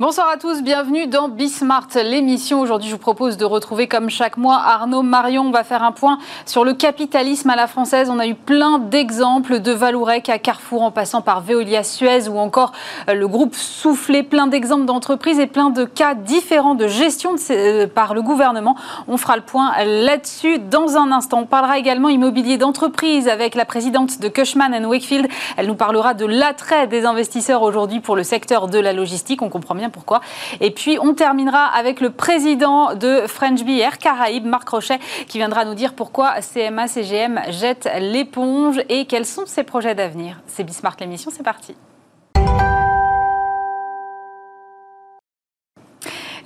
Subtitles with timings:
[0.00, 2.60] Bonsoir à tous, bienvenue dans Bismart, l'émission.
[2.60, 5.42] Aujourd'hui, je vous propose de retrouver, comme chaque mois, Arnaud Marion.
[5.42, 8.10] On va faire un point sur le capitalisme à la française.
[8.10, 12.38] On a eu plein d'exemples de Valourec à Carrefour, en passant par Veolia Suez ou
[12.38, 12.72] encore
[13.08, 14.24] euh, le groupe Soufflé.
[14.24, 18.74] Plein d'exemples d'entreprises et plein de cas différents de gestion euh, par le gouvernement.
[19.06, 21.42] On fera le point là-dessus dans un instant.
[21.42, 25.28] On parlera également immobilier d'entreprise avec la présidente de Cushman Wakefield.
[25.56, 29.40] Elle nous parlera de l'attrait des investisseurs aujourd'hui pour le secteur de la logistique.
[29.40, 30.20] On comprend bien pourquoi.
[30.60, 35.64] Et puis, on terminera avec le président de French Air Caraïbes, Marc Rochet, qui viendra
[35.64, 40.40] nous dire pourquoi CMA CGM jette l'éponge et quels sont ses projets d'avenir.
[40.46, 41.74] C'est Bismarck l'émission, c'est parti.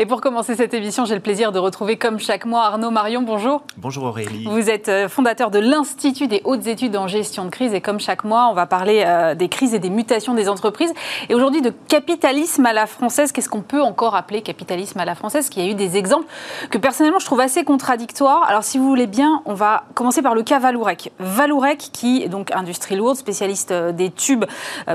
[0.00, 3.20] Et pour commencer cette émission, j'ai le plaisir de retrouver comme chaque mois Arnaud Marion.
[3.22, 3.62] Bonjour.
[3.78, 4.44] Bonjour Aurélie.
[4.44, 7.98] Vous êtes euh, fondateur de l'Institut des hautes études en gestion de crise et comme
[7.98, 10.94] chaque mois, on va parler euh, des crises et des mutations des entreprises.
[11.28, 13.32] Et aujourd'hui de capitalisme à la française.
[13.32, 16.26] Qu'est-ce qu'on peut encore appeler capitalisme à la française Qu'il y a eu des exemples
[16.70, 18.44] que personnellement je trouve assez contradictoires.
[18.44, 21.10] Alors si vous voulez bien, on va commencer par le cas Valourec.
[21.18, 24.44] Valourec qui est donc industrie lourde, spécialiste euh, des tubes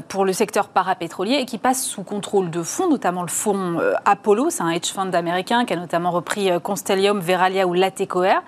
[0.07, 4.49] pour le secteur parapétrolier et qui passe sous contrôle de fonds, notamment le fonds Apollo.
[4.49, 8.43] C'est un hedge fund américain qui a notamment repris euh, Constellium, Veralia ou Latécoère.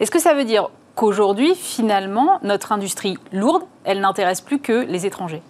[0.00, 5.06] Est-ce que ça veut dire qu'aujourd'hui, finalement, notre industrie lourde, elle n'intéresse plus que les
[5.06, 5.42] étrangers?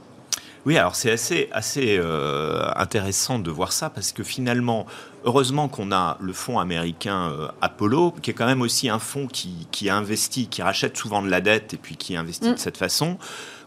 [0.66, 4.86] Oui, alors c'est assez, assez euh, intéressant de voir ça parce que finalement,
[5.24, 9.26] heureusement qu'on a le fonds américain euh, Apollo, qui est quand même aussi un fonds
[9.26, 12.54] qui, qui, investit, qui rachète souvent de la dette et puis qui investit mm.
[12.54, 13.16] de cette façon.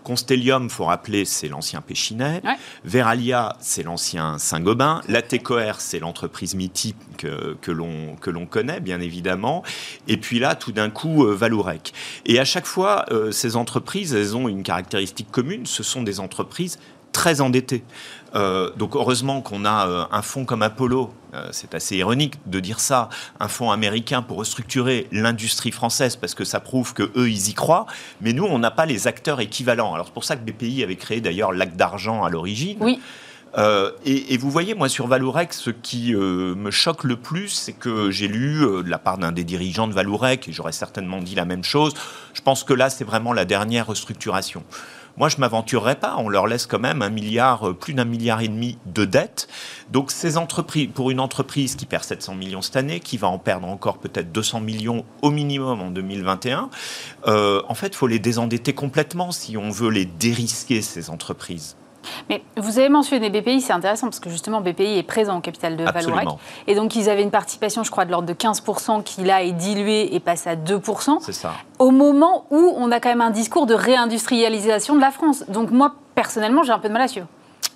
[0.04, 2.42] Constellium, faut rappeler, c'est l'ancien Péchinet.
[2.84, 5.02] Veralia, c'est l'ancien Saint-Gobain.
[5.08, 9.64] Latécoère, c'est l'entreprise mythique que, que l'on connaît, bien évidemment.
[10.08, 11.94] Et puis là, tout d'un coup, euh, Valourec.
[12.26, 15.66] Et à chaque fois, euh, ces entreprises, elles ont une caractéristique commune.
[15.66, 16.80] Ce sont des entreprises
[17.12, 17.84] très endettées.
[18.34, 22.60] Euh, donc heureusement qu'on a euh, un fonds comme Apollo, euh, c'est assez ironique de
[22.60, 23.10] dire ça,
[23.40, 27.54] un fonds américain pour restructurer l'industrie française parce que ça prouve que eux ils y
[27.54, 27.88] croient,
[28.22, 29.94] mais nous on n'a pas les acteurs équivalents.
[29.94, 32.78] Alors c'est pour ça que BPI avait créé d'ailleurs l'acte d'argent à l'origine.
[32.80, 33.00] Oui.
[34.06, 38.30] et, vous voyez, moi, sur Valourec, ce qui me choque le plus, c'est que j'ai
[38.30, 41.66] lu de la part d'un des dirigeants de Valourec, et j'aurais certainement dit la même
[41.66, 41.94] chose,
[42.34, 44.64] je pense que là, c'est vraiment la dernière restructuration.
[45.18, 46.16] Moi, je m'aventurerais pas.
[46.18, 49.48] On leur laisse quand même un milliard, euh, plus d'un milliard et demi de dettes.
[49.92, 53.38] Donc, ces entreprises, pour une entreprise qui perd 700 millions cette année, qui va en
[53.38, 56.70] perdre encore peut-être 200 millions au minimum en 2021,
[57.28, 61.76] euh, en fait, faut les désendetter complètement si on veut les dérisquer, ces entreprises.
[62.30, 65.78] Mais vous avez mentionné BPI, c'est intéressant parce que justement BPI est présent au capital
[65.78, 66.28] de Valourec.
[66.68, 69.52] Et donc ils avaient une participation, je crois, de l'ordre de 15% qui là est
[69.52, 71.18] diluée et passe à 2%.
[71.22, 71.54] C'est ça.
[71.80, 75.46] Au moment où on a quand même un discours de réindustrialisation de la France.
[75.48, 77.28] Donc moi, personnellement, j'ai un peu de mal à suivre.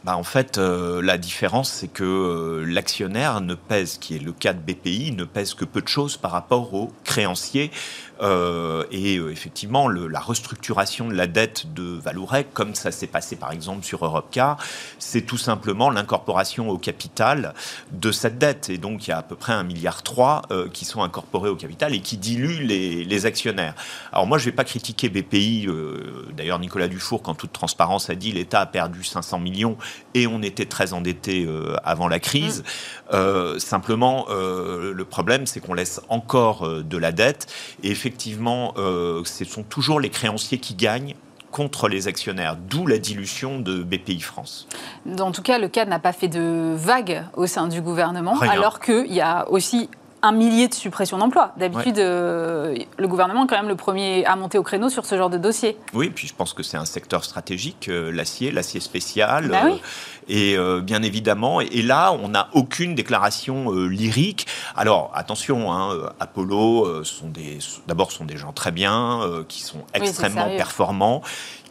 [0.05, 4.33] Bah en fait, euh, la différence, c'est que euh, l'actionnaire ne pèse, qui est le
[4.33, 7.71] cas de BPI, ne pèse que peu de choses par rapport aux créanciers
[8.19, 13.51] et euh, effectivement, la restructuration de la dette de Valourec, comme ça s'est passé par
[13.51, 14.57] exemple sur Europcar,
[14.99, 17.53] c'est tout simplement l'incorporation au capital
[17.91, 18.69] de cette dette.
[18.69, 20.03] Et donc, il y a à peu près un milliard
[20.51, 23.73] euh, qui sont incorporés au capital et qui diluent les, actionnaires.
[24.11, 25.67] Alors moi, je ne vais pas critiquer BPI.
[26.35, 29.77] D'ailleurs, Nicolas Dufour, en toute transparence, a dit l'État a perdu 500 millions
[30.13, 31.47] et on était très endetté
[31.83, 32.63] avant la crise.
[33.11, 33.57] Mmh.
[33.57, 37.47] simplement, le problème, c'est qu'on laisse encore de la dette.
[37.83, 38.04] Et effectivement,
[38.77, 41.15] euh, ce sont toujours les créanciers qui gagnent
[41.51, 44.67] contre les actionnaires, d'où la dilution de BPI France.
[45.19, 48.81] En tout cas, le cas n'a pas fait de vague au sein du gouvernement, alors
[48.81, 49.89] qu'il y a aussi
[50.25, 51.53] un millier de suppressions d'emplois.
[51.57, 55.15] D'habitude, euh, le gouvernement est quand même le premier à monter au créneau sur ce
[55.15, 55.77] genre de dossier.
[55.93, 59.49] Oui, puis je pense que c'est un secteur stratégique, euh, l'acier, l'acier spécial.
[59.49, 59.77] Bah euh,
[60.27, 64.47] et bien évidemment, et, là, on n'a aucune déclaration lyrique.
[64.75, 70.47] Alors, attention, hein, Apollo, sont des, d'abord, sont des gens très bien, qui sont extrêmement
[70.57, 71.21] performants,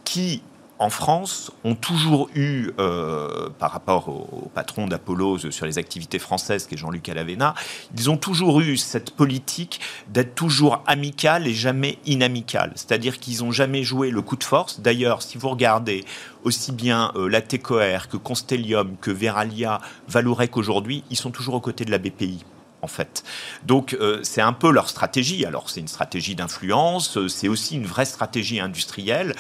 [0.04, 0.40] qui
[0.78, 6.66] en France, ont toujours eu, euh, par rapport au, patron d'Apollo sur les activités françaises,
[6.66, 7.54] qui est Jean-Luc Alavena,
[7.96, 12.72] ils ont toujours eu cette politique d'être toujours amical et jamais inamical.
[12.74, 14.80] C'est-à-dire qu'ils n'ont jamais joué le coup de force.
[14.80, 16.04] D'ailleurs, si vous regardez
[16.42, 21.60] aussi bien euh, la TECOR que Constellium, que Veralia, Valourec aujourd'hui, ils sont toujours aux
[21.60, 22.44] côtés de la BPI
[22.82, 23.24] en fait.
[23.64, 25.44] Donc euh, c'est un peu leur stratégie.
[25.46, 29.34] Alors c'est une stratégie d'influence, c'est aussi une vraie stratégie industrielle.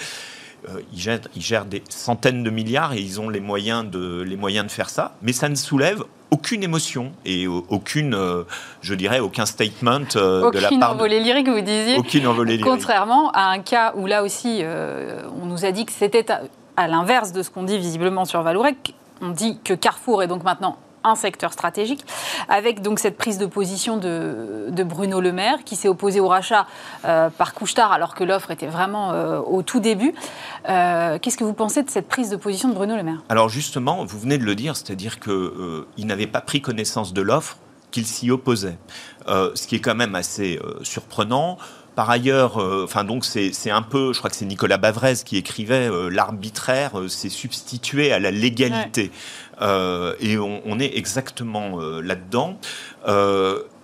[0.68, 4.66] Euh, ils, gèrent, des centaines de milliards et ils ont les moyens de, les moyens
[4.66, 8.44] de faire ça, mais ça ne soulève aucune émotion et aucune, euh,
[8.80, 10.72] je dirais, aucun statement euh, de la part.
[10.72, 11.96] Aucune envolée lyrique, vous disiez.
[11.96, 12.70] Aucune envolée lyrique.
[12.70, 14.62] Contrairement à un cas où là aussi,
[15.40, 16.26] on nous a dit que c'était
[16.76, 18.94] à, l'inverse de ce qu'on dit visiblement sur Valourec.
[19.20, 22.04] On dit que Carrefour est donc maintenant un secteur stratégique,
[22.48, 26.66] avec donc cette prise de position de, Bruno Le Maire, qui s'est opposé au rachat
[27.04, 30.14] euh, par Couchetard, alors que l'offre était vraiment euh, au tout début.
[30.68, 33.22] Euh, qu'est-ce que vous pensez de cette prise de position de Bruno Le Maire?
[33.28, 37.58] Alors justement, vous venez de le dire, c'est-à-dire qu'il n'avait pas pris connaissance de l'offre,
[37.90, 38.76] qu'il s'y opposait.
[39.26, 41.58] ce qui est quand même assez surprenant.
[41.94, 45.88] Par ailleurs, enfin donc c'est un peu, je crois que c'est Nicolas Bavrez qui écrivait
[46.10, 49.12] l'arbitraire s'est substitué à la légalité.
[49.60, 52.58] Euh, et on, est exactement euh, là-dedans.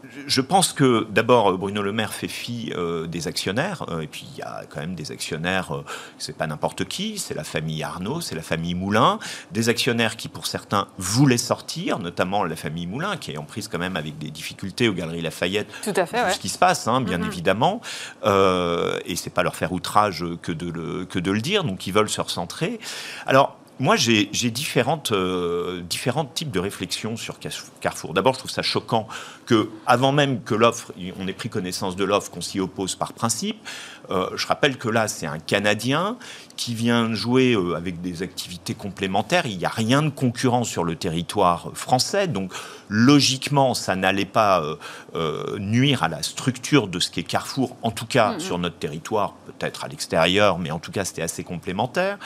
[0.04, 2.72] Euh, je pense que d'abord Bruno Le Maire fait fi
[3.08, 5.82] des actionnaires et puis il y a quand même des actionnaires,
[6.18, 9.18] c'est pas n'importe qui, c'est la famille Arnaud, c'est la famille Moulin,
[9.52, 13.68] des actionnaires qui pour certains voulaient sortir, notamment la famille Moulin qui est en prise
[13.68, 15.68] quand même avec des difficultés aux Galeries Lafayette.
[15.82, 16.32] Tout à fait.
[16.32, 17.26] Ce qui se passe, hein, bien mm-hmm.
[17.26, 17.80] évidemment,
[18.24, 21.92] et c'est pas leur faire outrage que de le que de le dire, donc ils
[21.92, 22.80] veulent se recentrer.
[23.26, 24.30] Alors moi, j'ai
[25.12, 27.38] euh, différents types de réflexions sur
[27.80, 28.12] Carrefour.
[28.12, 29.08] D'abord, je trouve ça choquant
[29.46, 33.14] que, avant même que l'offre, on ait pris connaissance de l'offre, qu'on s'y oppose par
[33.14, 33.56] principe.
[34.10, 36.18] Euh, je rappelle que là, c'est un Canadien
[36.60, 39.46] qui vient jouer euh, avec des activités complémentaires.
[39.46, 42.52] Il n'y a rien de concurrent sur le territoire français, donc
[42.88, 44.64] logiquement, ça n'allait pas
[45.58, 49.84] nuire à la structure de ce qu'est Carrefour, en tout cas sur notre territoire, peut-être
[49.84, 52.18] à l'extérieur, mais en tout cas, c'était assez complémentaire.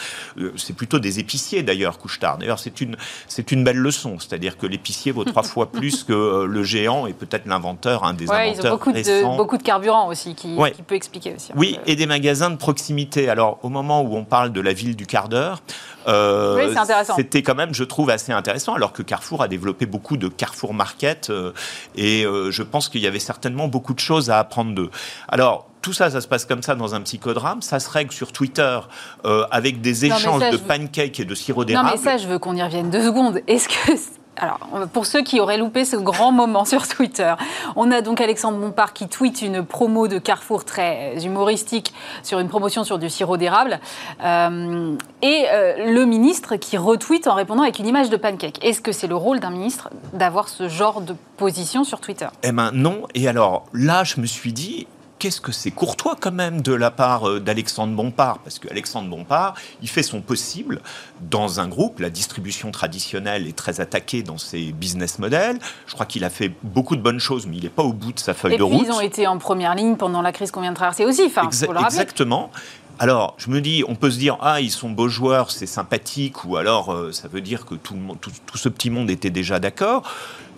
[0.57, 2.39] c'est plutôt des épices d'ailleurs, Couchetard.
[2.39, 2.97] D'ailleurs, c'est une,
[3.29, 7.07] c'est une belle leçon, c'est-à-dire que l'épicier vaut trois fois plus que euh, le géant
[7.07, 10.35] et peut-être l'inventeur, un des ouais, inventeurs ils ont beaucoup de, beaucoup de carburant aussi,
[10.35, 11.53] qui, qui peut expliquer aussi.
[11.55, 13.29] Oui, et des magasins de proximité.
[13.29, 15.63] Alors, au moment où on parle de la ville du quart d'heure,
[16.07, 16.75] euh,
[17.17, 20.75] c'était quand même, je trouve, assez intéressant, alors que Carrefour a développé beaucoup de Carrefour
[20.75, 21.53] Market, euh,
[21.97, 24.91] et je pense qu'il y avait certainement beaucoup de choses à apprendre d'eux.
[25.29, 27.61] Alors, tout ça, ça se passe comme ça dans un psychodrame.
[27.61, 28.79] Ça se règle sur Twitter
[29.27, 31.89] euh, avec des échanges de pancakes et de sirop d'érable.
[31.89, 33.43] Non, mais ça, je veux qu'on y revienne deux secondes.
[33.47, 33.93] Est-ce que
[34.37, 34.59] alors,
[34.93, 37.35] pour ceux qui auraient loupé ce grand moment sur Twitter,
[37.77, 42.49] on a donc Alexandre Bompard qui tweet une promo de Carrefour très humoristique sur une
[42.49, 43.81] promotion sur du sirop d'érable,
[44.25, 48.65] euh, et euh, le ministre qui retweet en répondant avec une image de pancake.
[48.65, 52.29] Est-ce que c'est le rôle d'un ministre d'avoir ce genre de position sur Twitter?
[52.43, 53.03] Eh bien non.
[53.15, 54.87] Et alors là, je me suis dit,
[55.25, 59.55] qu'est-ce que c'est courtois quand même de la part euh, d'Alexandre Bompard, parce qu'Alexandre Bompard,
[59.81, 60.83] il fait son possible
[61.23, 61.99] dans un groupe.
[62.01, 65.59] La distribution traditionnelle est très attaquée dans ses business models.
[65.87, 68.13] Je crois qu'il a fait beaucoup de bonnes choses, mais il n'est pas au bout
[68.13, 68.85] de sa feuille de route.
[68.87, 71.23] Ils ont été en première ligne pendant la crise qu'on vient de traverser aussi.
[71.25, 72.51] Enfin, exactement.
[72.99, 76.45] Alors, je me dis, on peut se dire, ah, ils sont beaux joueurs, c'est sympathique,
[76.45, 79.59] ou alors euh, ça veut dire que tout, tout, tout, ce petit monde était déjà
[79.59, 80.09] d'accord.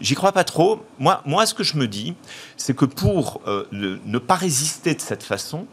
[0.00, 0.84] J'y crois pas trop.
[0.98, 2.14] Moi, moi, ce que je me dis,
[2.56, 5.66] c'est que pour euh, ne pas résister de cette façon,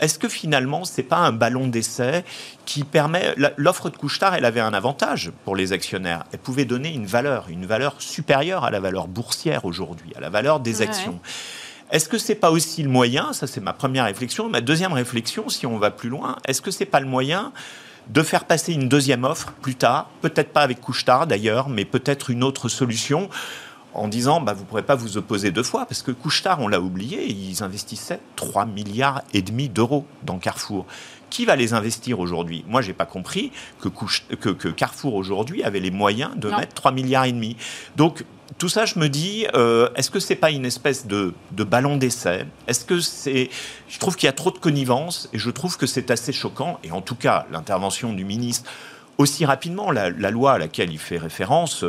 [0.00, 2.24] est-ce que finalement, c'est pas un ballon d'essai
[2.64, 6.24] qui permet l'offre de Couchetard Elle avait un avantage pour les actionnaires.
[6.32, 10.30] Elle pouvait donner une valeur, une valeur supérieure à la valeur boursière aujourd'hui, à la
[10.30, 11.20] valeur des actions.
[11.90, 14.48] Est-ce que c'est pas aussi le moyen Ça, c'est ma première réflexion.
[14.48, 17.52] Ma deuxième réflexion, si on va plus loin, est-ce que c'est pas le moyen
[18.08, 22.30] de faire passer une deuxième offre plus tard, peut-être pas avec Couchetard d'ailleurs, mais peut-être
[22.30, 23.28] une autre solution
[23.94, 26.68] en disant bah, vous ne pourrez pas vous opposer deux fois, parce que Couchetard, on
[26.68, 30.86] l'a oublié, ils investissaient 3 milliards et demi d'euros dans Carrefour.
[31.30, 32.64] Qui va les investir aujourd'hui?
[32.66, 37.24] Moi, j'ai pas compris que, que, Carrefour aujourd'hui avait les moyens de mettre 3 milliards
[37.24, 37.56] et demi.
[37.96, 38.24] Donc,
[38.56, 42.46] tout ça, je me dis, euh, est-ce que c'est pas une espèce de, ballon d'essai?
[42.66, 43.50] Est-ce que c'est
[43.88, 46.78] Je trouve qu'il y a trop de connivence et je trouve que c'est assez choquant.
[46.82, 48.70] Et en tout cas, l'intervention du ministre
[49.18, 49.90] aussi rapidement.
[49.90, 51.84] La, loi à laquelle il fait référence,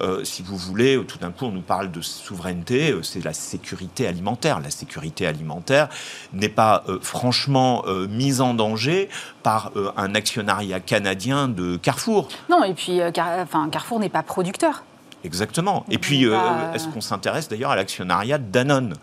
[0.00, 3.34] euh, si vous voulez, tout d'un coup on nous parle de souveraineté, euh, c'est la
[3.34, 4.60] sécurité alimentaire.
[4.60, 5.88] La sécurité alimentaire
[6.32, 9.08] n'est pas franchement mise en danger
[9.42, 12.28] par un actionnariat canadien de Carrefour.
[12.48, 14.82] Non, et puis enfin, Carrefour n'est pas producteur.
[15.24, 15.84] Exactement.
[15.90, 18.94] Et puis, est-ce qu'on s'intéresse d'ailleurs à l'actionnariat de Danone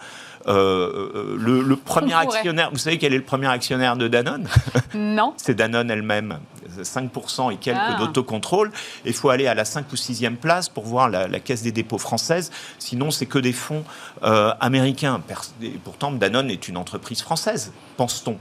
[0.46, 4.48] le, le, premier actionnaire, vous savez quel est le premier actionnaire de Danone
[4.94, 5.34] Non.
[5.38, 6.40] C'est Danone elle-même.
[6.84, 7.98] 5% et quelques ah.
[8.00, 8.72] d'autocontrôle.
[9.06, 11.98] Il faut aller à la 5 ou 6e place pour voir la, Caisse des dépôts
[11.98, 12.52] française.
[12.80, 13.84] Sinon, c'est que des fonds
[14.24, 15.22] euh, américains.
[15.62, 18.38] Et pourtant, Danone est une entreprise française, pense-t-on.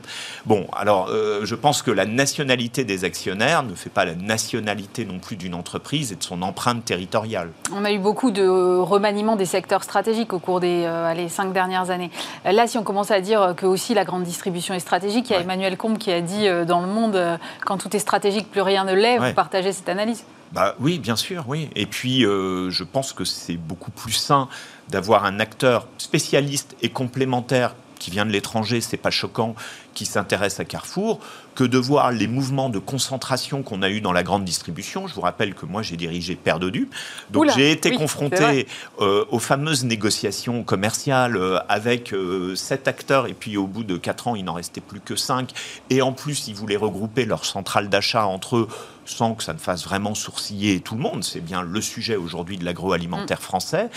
[0.47, 5.05] Bon, alors, euh, je pense que la nationalité des actionnaires ne fait pas la nationalité
[5.05, 7.50] non plus d'une entreprise et de son empreinte territoriale.
[7.73, 8.47] On a eu beaucoup de
[8.79, 11.96] remaniement des secteurs stratégiques au cours des euh, cinq dernières années.
[12.45, 15.37] Là, si on commence à dire que aussi la grande distribution est stratégique, il y
[15.37, 18.85] a Emmanuel Combe qui a dit dans Le Monde, quand tout est stratégique, plus rien
[18.85, 19.19] ne l'est.
[19.19, 21.71] Vous partagez cette analyse bah, Oui, bien sûr, oui.
[21.75, 24.49] Et puis, euh, je pense que c'est beaucoup plus sain
[24.88, 29.55] d'avoir un acteur spécialiste et complémentaire qui vient de l'étranger, c'est pas choquant,
[29.95, 31.21] qui s'intéresse à Carrefour
[31.57, 35.09] que de voir les mouvements de concentration qu'on a eu dans la grande distribution.
[35.09, 36.89] Je vous rappelle que moi j'ai dirigé Père Dodu,
[37.31, 38.69] donc j'ai été confronté
[39.01, 43.97] euh, aux fameuses négociations commerciales euh, avec euh, sept acteurs et puis au bout de
[43.97, 45.53] quatre ans il n'en restait plus que cinq
[45.91, 48.69] et en plus ils voulaient regrouper leur centrale d'achat entre eux
[49.07, 51.25] sans que ça ne fasse vraiment sourciller tout le monde.
[51.25, 53.43] C'est bien le sujet aujourd'hui de l'agroalimentaire mm.
[53.43, 53.89] français.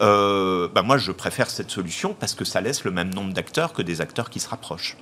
[0.00, 3.72] Euh, bah moi, je préfère cette solution parce que ça laisse le même nombre d'acteurs
[3.72, 4.96] que des acteurs qui se rapprochent.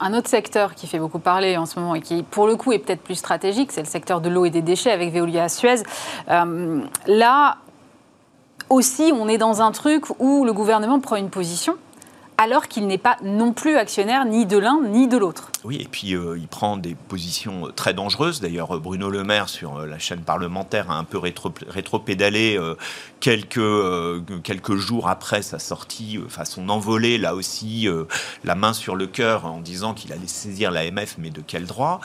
[0.00, 2.72] un autre secteur qui fait beaucoup parler en ce moment et qui, pour le coup,
[2.72, 5.82] est peut-être plus stratégique, c'est le secteur de l'eau et des déchets avec Veolia Suez.
[6.30, 7.58] Euh, là
[8.68, 11.76] aussi, on est dans un truc où le gouvernement prend une position
[12.38, 15.50] alors qu'il n'est pas non plus actionnaire ni de l'un ni de l'autre.
[15.66, 18.40] Oui, et puis euh, il prend des positions euh, très dangereuses.
[18.40, 22.60] D'ailleurs, euh, Bruno Le Maire, sur la chaîne parlementaire, a un peu rétro-pédalé
[23.18, 23.60] quelques,
[24.44, 27.88] quelques jours après sa sortie, enfin son envolée, là aussi,
[28.44, 32.00] la main sur le cœur, en disant qu'il allait saisir l'AMF, mais de quel droit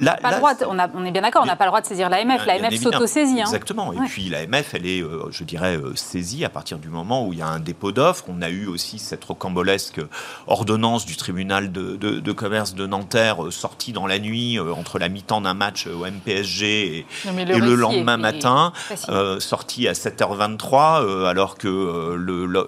[0.00, 2.08] là, pas le droit, on, est bien d'accord, on n'a pas le droit de saisir
[2.08, 2.46] l'AMF.
[2.46, 3.40] L'AMF s'auto-saisit.
[3.40, 3.44] Hein.
[3.46, 3.92] Exactement.
[3.92, 7.42] Et puis l'AMF, elle est, je dirais, saisie à partir du moment où il y
[7.42, 8.24] a un dépôt d'offres.
[8.28, 10.00] On a eu aussi cette rocambolesque
[10.46, 14.72] ordonnance du tribunal de, de, de commerce de Nanterre euh, sorti dans la nuit euh,
[14.72, 18.72] entre la mi-temps d'un match euh, au MPSG et, le, lendemain matin,
[19.40, 22.14] sorti à 7h23 alors que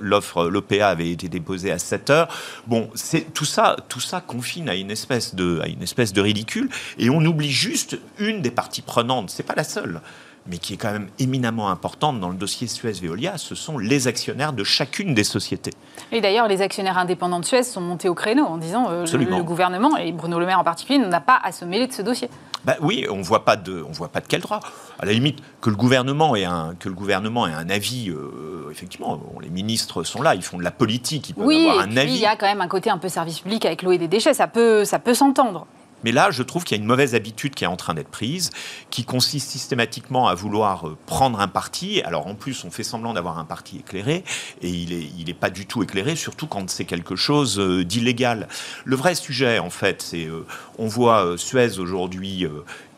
[0.00, 2.26] l'offre, l'OPA avait été déposée à 7h.
[2.66, 6.21] Bon, c'est tout ça, tout ça confine à une espèce de, à une espèce de
[6.21, 6.68] ridicule
[6.99, 9.30] et on oublie juste une des parties prenantes.
[9.30, 10.00] C'est pas la seule
[10.48, 14.52] mais qui est quand même éminemment importante dans le dossier Suez-Veolia, ce sont les actionnaires
[14.52, 15.72] de chacune des sociétés.
[16.12, 19.42] Et d'ailleurs, les actionnaires indépendants de Suez sont montés au créneau en disant euh, le,
[19.42, 22.28] gouvernement, et Bruno Le Maire en particulier, n'a pas à se mêler de ce dossier.
[22.64, 24.60] Bah oui, on voit pas de, on voit pas de quel droit.
[24.98, 28.70] À la limite, que le gouvernement ait un, que le gouvernement ait un avis, euh,
[28.70, 32.14] effectivement, les ministres sont là, ils font de la politique, ils peuvent avoir un avis.
[32.14, 34.08] Il y a quand même un côté un peu service public avec l'eau et des
[34.08, 35.66] déchets, ça peut, ça peut s'entendre.
[36.04, 38.10] Mais là, je trouve qu'il y a une mauvaise habitude qui est en train d'être
[38.10, 38.50] prise,
[38.90, 42.02] qui consiste systématiquement à vouloir euh, prendre un parti.
[42.02, 44.22] Alors en plus, on fait semblant d'avoir un parti éclairé,
[44.62, 48.48] et il n'est est pas du tout éclairé, surtout quand c'est quelque chose euh, d'illégal.
[48.84, 50.46] Le vrai sujet, en fait, c'est, euh,
[50.78, 52.46] on voit Suez aujourd'hui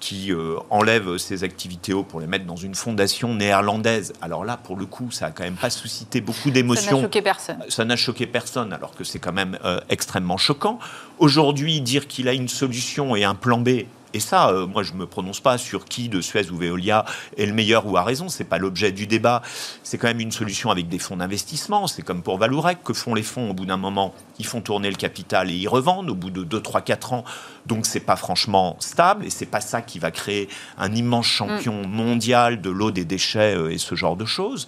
[0.01, 4.13] qui euh, enlève ses activités eau pour les mettre dans une fondation néerlandaise.
[4.23, 6.91] Alors là, pour le coup, ça a quand même pas suscité beaucoup d'émotions.
[6.91, 7.59] Ça n'a choqué personne.
[7.69, 10.79] Ça n'a choqué personne, alors que c'est quand même euh, extrêmement choquant.
[11.19, 13.85] Aujourd'hui, dire qu'il a une solution et un plan B,
[14.15, 17.05] et ça, euh, moi, je ne me prononce pas sur qui de Suez ou Veolia
[17.37, 18.29] est le meilleur ou a raison.
[18.29, 19.43] C'est pas l'objet du débat.
[19.83, 21.87] C'est quand même une solution avec des fonds d'investissement.
[21.87, 23.51] C'est comme pour Valourec que font les fonds?
[23.51, 24.15] Au bout d'un moment.
[24.39, 27.25] Ils font tourner le capital et ils revendent au bout de 2, 3, 4 ans.
[27.67, 30.49] Donc c'est pas franchement stable et c'est pas ça qui va créer
[30.79, 31.89] un immense champion mm.
[31.89, 34.67] mondial de l'eau, des déchets euh, et ce genre de choses.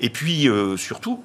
[0.00, 1.22] Et puis euh, surtout,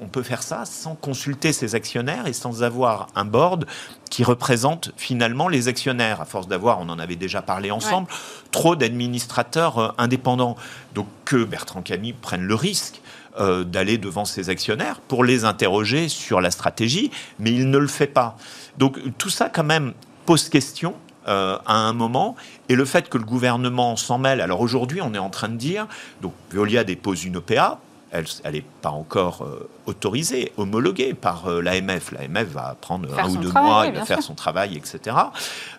[0.00, 3.66] on peut faire ça sans consulter ses actionnaires et sans avoir un board
[4.10, 8.08] qui représente finalement les actionnaires, à force d'avoir, on en avait déjà parlé ensemble,
[8.50, 10.56] trop d'administrateurs euh, indépendants.
[10.94, 13.00] Donc que Bertrand Camille prenne le risque
[13.38, 17.88] euh, d'aller devant ses actionnaires pour les interroger sur la stratégie, mais il ne le
[17.88, 18.36] fait pas.
[18.78, 19.92] Donc tout ça quand même
[20.24, 20.94] pose question
[21.28, 22.36] euh, à un moment.
[22.68, 25.56] Et le fait que le gouvernement s'en mêle, alors aujourd'hui on est en train de
[25.56, 25.86] dire,
[26.22, 27.80] donc Veolia dépose une OPA,
[28.12, 32.12] elle n'est pas encore euh, autorisée, homologuée par euh, l'AMF.
[32.12, 35.16] L'AMF va prendre un ou deux mois, il va faire son travail, etc.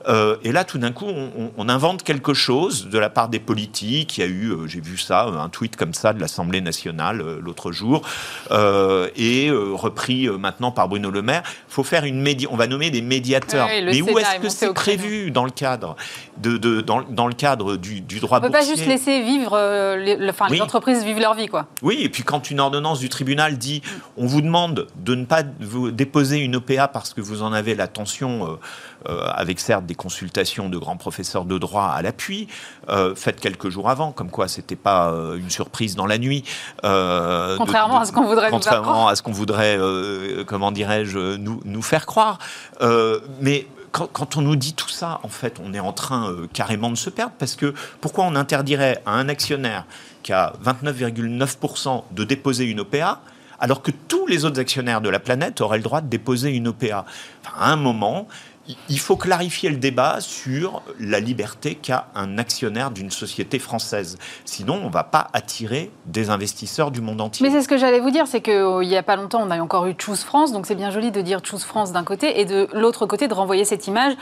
[0.08, 4.18] Euh, et là, tout d'un coup, on, invente quelque chose de la part des politiques.
[4.18, 7.74] Il y a eu, j'ai vu ça, un tweet comme ça de l'Assemblée nationale l'autre
[7.74, 8.08] jour,
[8.50, 11.44] et repris maintenant par Bruno Le Maire.
[11.68, 13.68] Faut faire une médi on va nommer des médiateurs.
[13.68, 15.98] Mais où est-ce que c'est prévu dans le cadre
[16.38, 19.58] de, de dans, le cadre du, droit On ne peut pas juste laisser vivre,
[19.98, 21.66] les, enfin, les entreprises vivent leur vie, quoi.
[21.82, 23.82] Oui, et puis quand une ordonnance du tribunal dit
[24.18, 27.76] on vous demande de ne pas vous déposer une OPA parce que vous en avez
[27.76, 28.58] l'attention,
[29.08, 32.48] euh, euh, avec certes des consultations de grands professeurs de droit à l'appui,
[32.90, 36.44] euh, faites quelques jours avant, comme quoi c'était pas une surprise dans la nuit.
[36.82, 39.80] contrairement à ce qu'on voudrait Contrairement à ce qu'on voudrait,
[40.46, 42.40] comment dirais-je, nous, nous, faire croire.
[43.42, 43.68] mais
[43.98, 47.10] quand, on nous dit tout ça, en fait, on est en train carrément de se
[47.10, 49.86] perdre parce que pourquoi on interdirait à un actionnaire
[50.24, 53.22] qui a 29,9% de déposer une OPA,
[53.60, 56.68] alors que tous les autres actionnaires de la planète auraient le droit de déposer une
[56.68, 57.06] OPA.
[57.60, 58.28] un moment,
[58.90, 64.18] il faut clarifier le débat sur la liberté qu'a un actionnaire d'une société française.
[64.46, 67.48] Sinon, on ne va pas attirer des investisseurs du monde entier.
[67.48, 69.60] Mais c'est ce que j'allais vous dire, c'est qu'il n'y a pas longtemps, on a
[69.62, 72.46] encore eu Choose France, donc c'est bien joli de dire Choose France d'un côté, et
[72.46, 74.14] de l'autre côté, de renvoyer cette image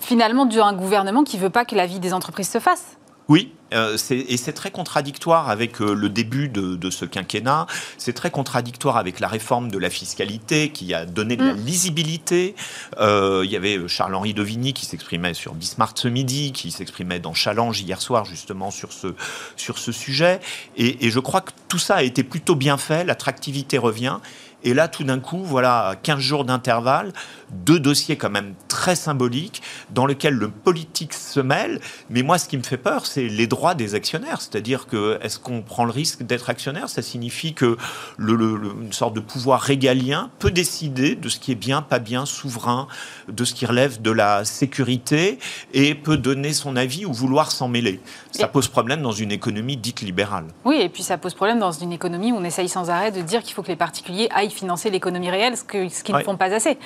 [0.00, 2.96] finalement d'un gouvernement qui ne veut pas que la vie des entreprises se fasse.
[3.28, 7.66] Oui, et c'est très contradictoire avec le début de, ce quinquennat.
[7.98, 11.64] C'est très contradictoire avec la réforme de la fiscalité qui a donné de la mm.
[11.64, 12.54] lisibilité.
[13.00, 17.78] il y avait Charles-Henri Devigny qui s'exprimait sur Bismarck ce midi, qui s'exprimait dans Challenge
[17.80, 19.14] hier soir justement sur ce,
[19.56, 20.40] sur ce sujet.
[20.76, 23.04] Et, et je crois que tout ça a été plutôt bien fait.
[23.04, 24.18] L'attractivité revient.
[24.64, 27.12] Et là, tout d'un coup, voilà, 15 jours d'intervalle,
[27.50, 31.80] deux dossiers quand même très symboliques dans lesquels le politique se mêle.
[32.10, 34.40] Mais moi, ce qui me fait peur, c'est les droits des actionnaires.
[34.40, 36.88] C'est-à-dire que est-ce qu'on prend le risque d'être actionnaire?
[36.88, 37.76] Ça signifie que
[38.16, 42.26] le, une sorte de pouvoir régalien peut décider de ce qui est bien, pas bien,
[42.26, 42.88] souverain,
[43.28, 45.38] de ce qui relève de la sécurité
[45.72, 48.00] et peut donner son avis ou vouloir s'en mêler.
[48.30, 50.46] Ça pose problème dans une économie dite libérale.
[50.64, 53.20] Oui, et puis ça pose problème dans une économie où on essaye sans arrêt de
[53.20, 56.36] dire qu'il faut que les particuliers aillent financer l'économie réelle, ce qu'ils ce ne font
[56.36, 56.78] pas assez.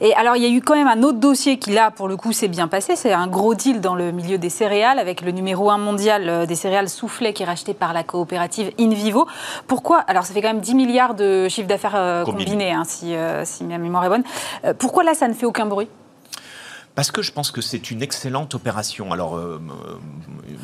[0.00, 2.16] Et alors, il y a eu quand même un autre dossier qui, là, pour le
[2.16, 2.96] coup, s'est bien passé.
[2.96, 6.46] C'est un gros deal dans le milieu des céréales, avec le numéro un mondial euh,
[6.46, 9.26] des céréales Soufflet qui est racheté par la coopérative InVivo.
[9.66, 13.14] Pourquoi Alors, ça fait quand même 10 milliards de chiffre d'affaires euh, combinés, hein, si,
[13.14, 14.24] euh, si ma mémoire est bonne.
[14.78, 15.88] pourquoi là, ça ne fait aucun bruit?
[16.94, 19.12] Parce que je pense que c'est une excellente opération.
[19.12, 19.58] Alors, euh,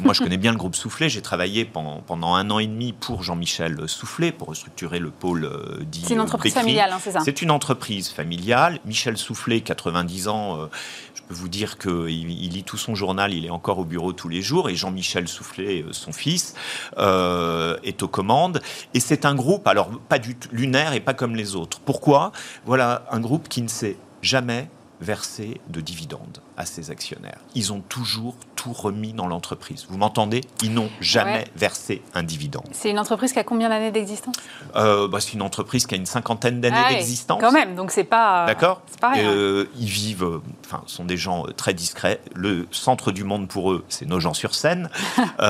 [0.01, 1.09] moi, je connais bien le groupe Soufflet.
[1.09, 5.83] J'ai travaillé pendant, un an et demi pour Jean-Michel Soufflet pour restructurer le pôle euh,
[5.85, 6.03] dit.
[6.07, 8.79] C'est une entreprise familiale, hein, c'est ça C'est une entreprise familiale.
[8.85, 10.61] Michel Soufflet, 90 ans.
[10.61, 10.67] Euh,
[11.15, 14.13] je peux vous dire qu'il il lit tout son journal, il est encore au bureau
[14.13, 16.55] tous les jours, et Jean-Michel Soufflet, son fils,
[16.97, 18.61] est aux commandes.
[18.95, 21.81] Et c'est un groupe, alors pas du lunaire et pas comme les autres.
[21.81, 22.33] Pourquoi?
[22.65, 24.71] Voilà un groupe qui ne s'est jamais
[25.01, 27.39] versé de dividendes à ses actionnaires.
[27.55, 29.87] Ils ont toujours tout remis dans l'entreprise.
[29.89, 30.41] Vous m'entendez?
[30.63, 32.67] Ils n'ont jamais versé un dividende.
[32.73, 34.35] C'est une entreprise qui a combien d'années d'existence?
[34.75, 37.41] Euh, bah, C'est une entreprise qui a une cinquantaine d'années ah d'existence.
[37.41, 38.47] Quand même, donc c'est pas.
[38.47, 38.83] D'accord?
[39.17, 42.21] Euh, ils vivent, euh, enfin, sont des gens très discrets.
[42.35, 44.91] Le centre du monde pour eux, c'est nos gens sur scène.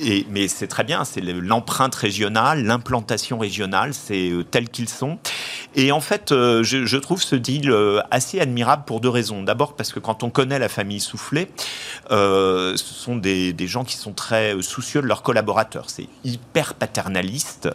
[0.00, 5.18] et, mais c'est très bien, c'est l'empreinte régionale, l'implantation régionale, c'est tel qu'ils sont.
[5.76, 7.72] Et en fait, je, je, trouve ce deal
[8.10, 9.44] assez admirable pour deux raisons.
[9.44, 11.50] D'abord parce que quand on connaît la famille Soufflé,
[12.10, 15.90] euh, ce sont des, gens qui sont très soucieux de leurs collaborateurs.
[15.90, 17.68] C'est hyper paternaliste,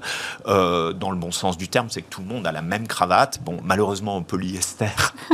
[0.48, 2.88] euh, dans le bon sens du terme, c'est que tout le monde a la même
[2.88, 3.40] cravate.
[3.44, 4.86] Bon, malheureusement en polyester,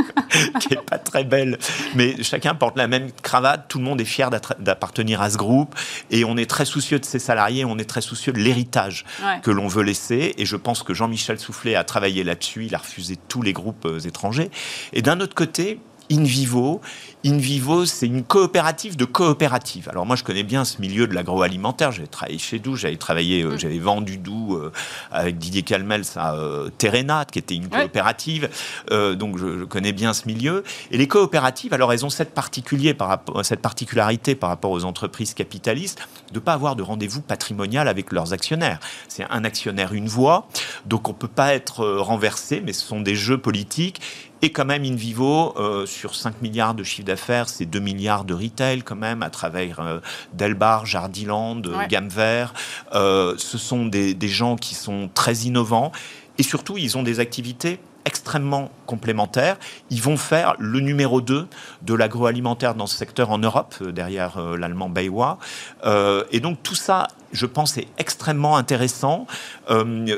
[0.60, 1.58] qui est pas très belle,
[1.94, 3.66] mais chacun porte la même cravate.
[3.68, 5.74] Tout le monde est fier d'appartenir à ce groupe,
[6.10, 9.04] et on est très soucieux de ses salariés, on est très soucieux de l'héritage
[9.42, 10.34] que l'on veut laisser.
[10.38, 12.66] Et je pense que Jean-Michel Soufflé a travaillé là-dessus.
[12.66, 14.50] Il a refusé tous les groupes euh, étrangers.
[14.92, 16.80] Et d'un autre côté, In Vivo.
[17.24, 19.88] In Vivo, c'est une coopérative de coopératives.
[19.88, 21.90] Alors moi, je connais bien ce milieu de l'agroalimentaire.
[21.92, 23.58] J'avais travaillé chez Doux, j'avais travaillé, euh, mm.
[23.58, 24.72] j'avais vendu Doux euh,
[25.10, 28.48] avec Didier Calmel à euh, Terrena, qui était une coopérative.
[28.90, 30.64] donc je, connais bien ce milieu.
[30.90, 34.84] Et les coopératives, alors elles ont cette, particulier par rapport, cette particularité par rapport aux
[34.84, 35.98] entreprises capitalistes
[36.32, 38.78] de ne pas avoir de rendez-vous patrimonial avec leurs actionnaires.
[39.08, 40.48] C'est un actionnaire, une voix.
[40.86, 44.00] Donc on ne peut pas être renversé, mais ce sont des jeux politiques.
[44.42, 48.34] Et quand même, InVivo, euh, sur 5 milliards de chiffre d'affaires, c'est 2 milliards de
[48.34, 49.98] retail quand même, à travers euh,
[50.34, 52.54] Delbar, Jardiland, Gamme Vert.
[52.94, 55.92] Euh, ce sont des, des gens qui sont très innovants.
[56.38, 59.58] Et surtout, ils ont des activités extrêmement complémentaires.
[59.90, 61.46] Ils vont faire le numéro 2
[61.82, 65.38] de l'agroalimentaire dans ce secteur en Europe, euh, derrière euh, l'allemand Baywa.
[65.84, 69.26] Euh, et donc tout ça, je pense, est extrêmement intéressant.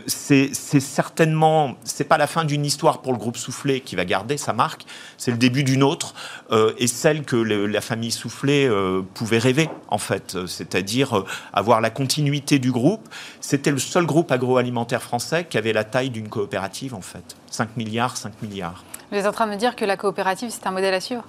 [0.07, 4.37] c'est certainement, c'est pas la fin d'une histoire pour le groupe Soufflé qui va garder
[4.37, 4.85] sa marque,
[5.17, 6.15] c'est le début d'une autre,
[6.79, 8.71] et celle que la famille Soufflé
[9.15, 13.09] pouvait rêver, en fait, c'est-à-dire avoir la continuité du groupe.
[13.41, 17.37] C'était le seul groupe agroalimentaire français qui avait la taille d'une coopérative, en fait.
[17.51, 18.85] 5 milliards, 5 milliards.
[19.11, 21.25] Vous êtes en train de me dire que la coopérative, c'est un modèle à suivre?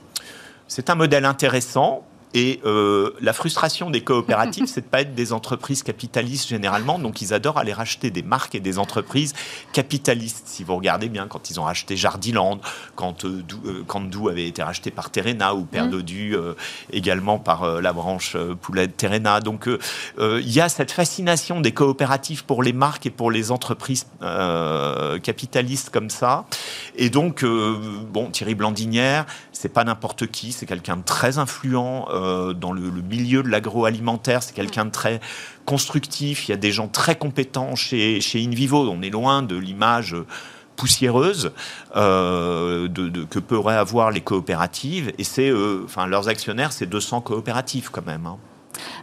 [0.67, 2.05] C'est un modèle intéressant.
[2.33, 6.99] Et euh, la frustration des coopératives, c'est de pas être des entreprises capitalistes généralement.
[6.99, 9.33] Donc, ils adorent aller racheter des marques et des entreprises
[9.73, 10.43] capitalistes.
[10.45, 12.59] Si vous regardez bien, quand ils ont racheté Jardiland,
[12.95, 13.83] quand euh, euh
[14.29, 16.03] avait été racheté par Terena ou Père mmh.
[16.33, 16.53] euh,
[16.91, 19.39] également par la branche poulet de Terena.
[19.39, 19.67] Donc,
[20.19, 24.05] il y a cette fascination des coopératives pour les marques et pour les entreprises
[25.23, 26.45] capitalistes comme ça.
[26.95, 29.25] Et donc, bon, Thierry Blandinière,
[29.61, 34.41] c'est pas n'importe qui, c'est quelqu'un de très influent euh, dans le, milieu de l'agroalimentaire.
[34.41, 35.19] C'est quelqu'un de très
[35.65, 36.47] constructif.
[36.47, 38.89] Il y a des gens très compétents chez, chez InVivo.
[38.89, 40.15] On est loin de l'image
[40.77, 41.51] poussiéreuse
[41.95, 45.13] euh, de, que pourraient avoir les coopératives.
[45.19, 48.25] Et c'est, euh, enfin, leurs actionnaires, c'est 200 coopératives quand même.
[48.25, 48.37] Hein.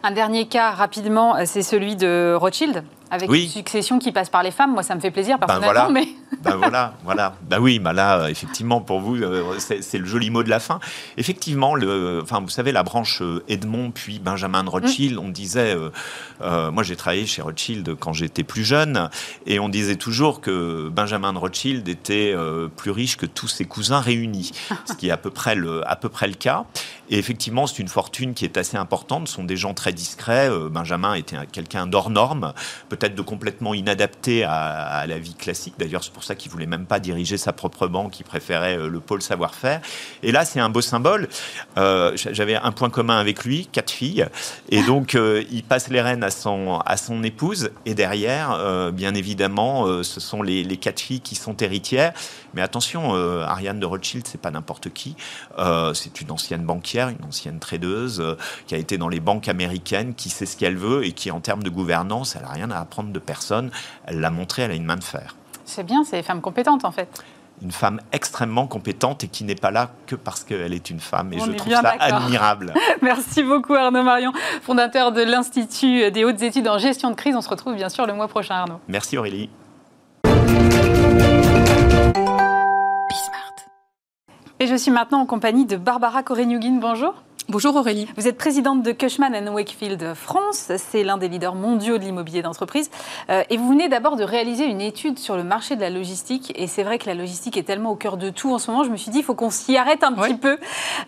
[0.02, 4.50] Un dernier cas rapidement, c'est celui de Rothschild, avec une succession qui passe par les
[4.50, 4.72] femmes.
[4.72, 5.90] Moi, ça me fait plaisir ben personnellement.
[5.90, 6.08] mais...
[6.42, 7.34] bah voilà, voilà.
[7.42, 9.16] Bah oui, bah là, effectivement, pour vous,
[9.58, 10.80] c'est le joli mot de la fin.
[11.16, 15.18] Effectivement, le, enfin, vous savez, la branche Edmond puis Benjamin de Rothschild, mm.
[15.18, 15.76] on disait,
[16.40, 19.10] moi j'ai travaillé chez Rothschild quand j'étais plus jeune,
[19.46, 22.34] et on disait toujours que Benjamin de Rothschild était
[22.76, 24.52] plus riche que tous ses cousins réunis,
[24.84, 26.64] ce qui est à peu près le, à peu près le cas.
[27.10, 29.28] Et effectivement, c'est une fortune qui est assez importante.
[29.28, 30.50] Ce sont des gens très discrets.
[30.50, 32.52] Euh, Benjamin était quelqu'un d'hors norme,
[32.88, 35.74] peut-être de complètement inadapté à, la vie classique.
[35.78, 38.20] D'ailleurs, c'est pour ça qu'il voulait même pas diriger sa propre banque.
[38.20, 39.80] Il préférait euh, le pôle savoir-faire.
[40.22, 41.28] Et là, c'est un beau symbole.
[41.76, 44.26] Euh, j'avais un point commun avec lui, quatre filles.
[44.68, 45.16] Et donc,
[45.50, 47.70] il passe les rênes à son, à son épouse.
[47.86, 52.12] Et derrière, bien évidemment, ce sont les, quatre filles qui sont héritières.
[52.54, 55.16] Mais attention, Ariane de Rothschild, c'est pas n'importe qui.
[55.94, 58.36] c'est une ancienne banquière une ancienne tradeuse, euh,
[58.66, 61.40] qui a été dans les banques américaines, qui sait ce qu'elle veut et qui, en
[61.40, 63.70] termes de gouvernance, elle n'a rien à apprendre de personne.
[64.06, 65.36] Elle l'a montré, elle a une main de fer.
[65.68, 67.08] C'est bien, c'est des femmes compétentes en fait
[67.60, 71.32] une femme extrêmement compétente et qui n'est pas là que parce qu'elle est une femme.
[71.32, 72.72] Et je trouve ça admirable.
[73.02, 77.34] Merci beaucoup Arnaud Marion, fondateur de l'Institut des hautes études en gestion de crise.
[77.34, 78.78] On se retrouve bien sûr le mois prochain Arnaud.
[78.86, 79.50] Merci Aurélie.
[84.60, 86.78] Et je suis maintenant en compagnie de Barbara Korenyugin.
[86.80, 87.14] Bonjour.
[87.50, 88.06] Bonjour Aurélie.
[88.18, 90.70] Vous êtes présidente de Cushman Wakefield France.
[90.76, 92.90] C'est l'un des leaders mondiaux de l'immobilier d'entreprise.
[93.30, 96.52] Euh, et vous venez d'abord de réaliser une étude sur le marché de la logistique.
[96.56, 98.84] Et c'est vrai que la logistique est tellement au cœur de tout en ce moment.
[98.84, 100.58] Je me suis dit, il faut qu'on s'y arrête un petit peu.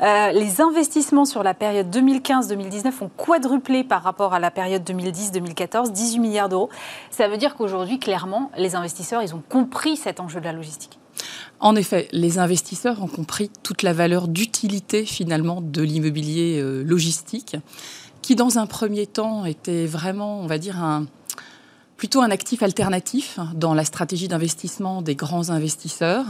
[0.00, 5.92] Euh, les investissements sur la période 2015-2019 ont quadruplé par rapport à la période 2010-2014,
[5.92, 6.70] 18 milliards d'euros.
[7.10, 10.99] Ça veut dire qu'aujourd'hui, clairement, les investisseurs, ils ont compris cet enjeu de la logistique.
[11.60, 17.56] En effet, les investisseurs ont compris toute la valeur d'utilité finalement de l'immobilier euh, logistique,
[18.22, 21.06] qui dans un premier temps était vraiment, on va dire, un,
[21.98, 26.24] plutôt un actif alternatif dans la stratégie d'investissement des grands investisseurs,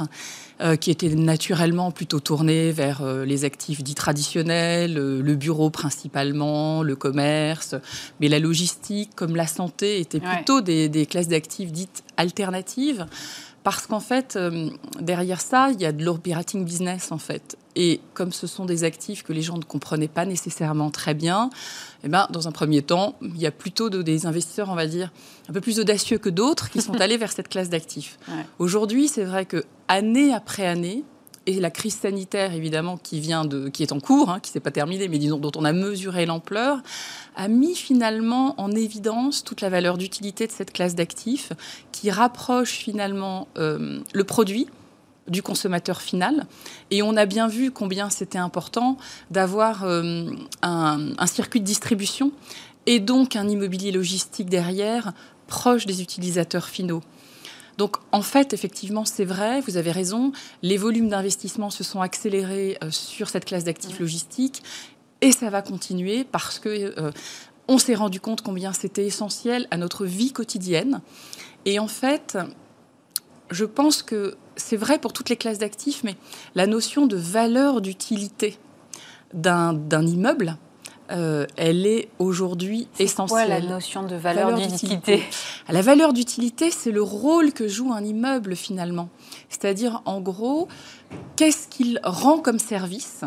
[0.60, 6.82] euh, qui était naturellement plutôt tourné vers euh, les actifs dits traditionnels, le bureau principalement,
[6.82, 7.76] le commerce,
[8.18, 13.06] mais la logistique comme la santé étaient plutôt des, des classes d'actifs dites alternatives.
[13.62, 14.70] Parce qu'en fait, euh,
[15.00, 17.58] derrière ça, il y a de l'operating business, en fait.
[17.76, 21.50] Et comme ce sont des actifs que les gens ne comprenaient pas nécessairement très bien,
[22.02, 25.12] eh ben, dans un premier temps, il y a plutôt des investisseurs, on va dire,
[25.48, 28.18] un peu plus audacieux que d'autres qui sont allés vers cette classe d'actifs.
[28.58, 31.04] Aujourd'hui, c'est vrai que année après année,
[31.46, 34.52] et la crise sanitaire, évidemment, qui, vient de, qui est en cours, hein, qui ne
[34.54, 36.80] s'est pas terminée, mais disons dont on a mesuré l'ampleur,
[37.34, 41.52] a mis finalement en évidence toute la valeur d'utilité de cette classe d'actifs
[42.00, 44.66] qui rapproche finalement euh, le produit
[45.28, 46.46] du consommateur final.
[46.90, 48.96] Et on a bien vu combien c'était important
[49.30, 50.30] d'avoir euh,
[50.62, 52.32] un, un circuit de distribution
[52.86, 55.12] et donc un immobilier logistique derrière
[55.46, 57.02] proche des utilisateurs finaux.
[57.76, 60.32] Donc en fait, effectivement, c'est vrai, vous avez raison,
[60.62, 64.62] les volumes d'investissement se sont accélérés euh, sur cette classe d'actifs logistiques
[65.20, 67.10] et ça va continuer parce que euh,
[67.70, 71.02] on s'est rendu compte combien c'était essentiel à notre vie quotidienne.
[71.64, 72.38] Et en fait,
[73.50, 76.16] je pense que c'est vrai pour toutes les classes d'actifs, mais
[76.54, 78.58] la notion de valeur d'utilité
[79.32, 80.56] d'un immeuble,
[81.10, 83.48] euh, elle est aujourd'hui essentielle.
[83.48, 85.22] Quoi la notion de valeur, d'utilité
[85.68, 89.08] La valeur d'utilité, c'est le rôle que joue un immeuble finalement.
[89.48, 90.68] C'est-à-dire, en gros,
[91.36, 93.24] qu'est-ce qu'il rend comme service?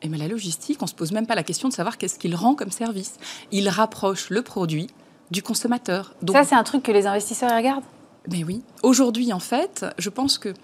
[0.00, 1.96] Et eh bien, la logistique, on ne se pose même pas la question de savoir
[1.96, 3.18] qu'est-ce qu'il rend comme service.
[3.52, 4.88] Il rapproche le produit
[5.32, 6.14] du consommateur.
[6.22, 7.84] Donc, Ça, c'est un truc que les investisseurs regardent?
[8.30, 8.62] Mais oui.
[8.82, 10.54] Aujourd'hui, en fait, je pense que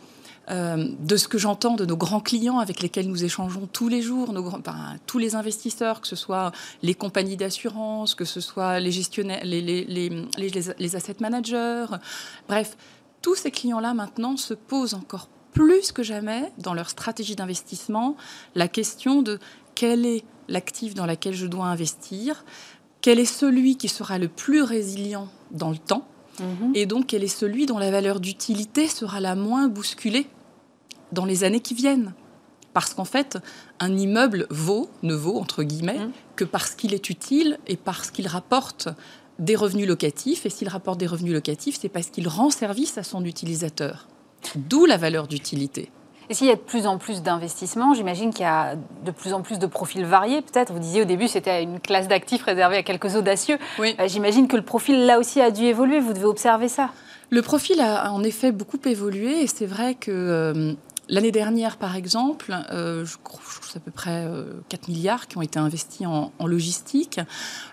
[0.51, 4.01] euh, de ce que j'entends de nos grands clients avec lesquels nous échangeons tous les
[4.01, 4.51] jours, nos,
[5.07, 6.53] tous les investisseurs, que ce soit
[6.83, 9.85] les compagnies d'assurance, que ce soit les gestionnaires, les, les,
[10.79, 11.87] les, asset managers,
[12.49, 12.77] bref,
[13.21, 18.17] tous ces clients-là maintenant se posent encore plus que jamais dans leur stratégie d'investissement
[18.55, 19.39] la question de
[19.75, 22.45] quel est l'actif dans lequel je dois investir,
[23.01, 26.07] quel est celui qui sera le plus résilient dans le temps,
[26.41, 26.73] mhm.
[26.75, 30.27] et donc quel est celui dont la valeur d'utilité sera la moins bousculée
[31.13, 32.13] dans les années qui viennent.
[32.75, 33.39] Parce qu'en fait,
[33.81, 36.13] un immeuble vaut, ne vaut, entre guillemets, mmh.
[36.37, 38.89] que parce qu'il est utile et parce qu'il rapporte
[39.39, 40.47] des revenus locatifs.
[40.47, 44.07] Et s'il rapporte des revenus locatifs, c'est parce qu'il rend service à son utilisateur.
[44.55, 45.91] D'où la valeur d'utilité.
[46.31, 49.33] Et s'il y a de plus en plus d'investissements, j'imagine qu'il y a de plus
[49.33, 50.73] en plus de profils variés, peut-être.
[50.73, 53.59] Vous disiez au début, c'était une classe d'actifs réservée à quelques audacieux.
[53.81, 56.01] Euh, j'imagine que le profil, là aussi, a dû évoluer.
[56.01, 56.91] Vous devez observer ça.
[57.31, 60.73] Le profil a en effet beaucoup évolué et c'est vrai que euh,
[61.09, 64.27] L'année dernière, par exemple, euh, je crois que c'est à peu près
[64.69, 67.21] 4 milliards qui ont été investis en, logistique,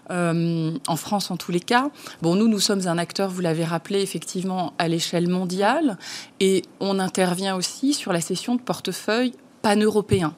[0.10, 1.90] en France en tous les cas.
[2.22, 5.98] Bon, nous, nous sommes un acteur, vous l'avez rappelé, effectivement, à l'échelle mondiale,
[6.40, 10.34] et on intervient aussi sur la cession de portefeuilles pan-européens.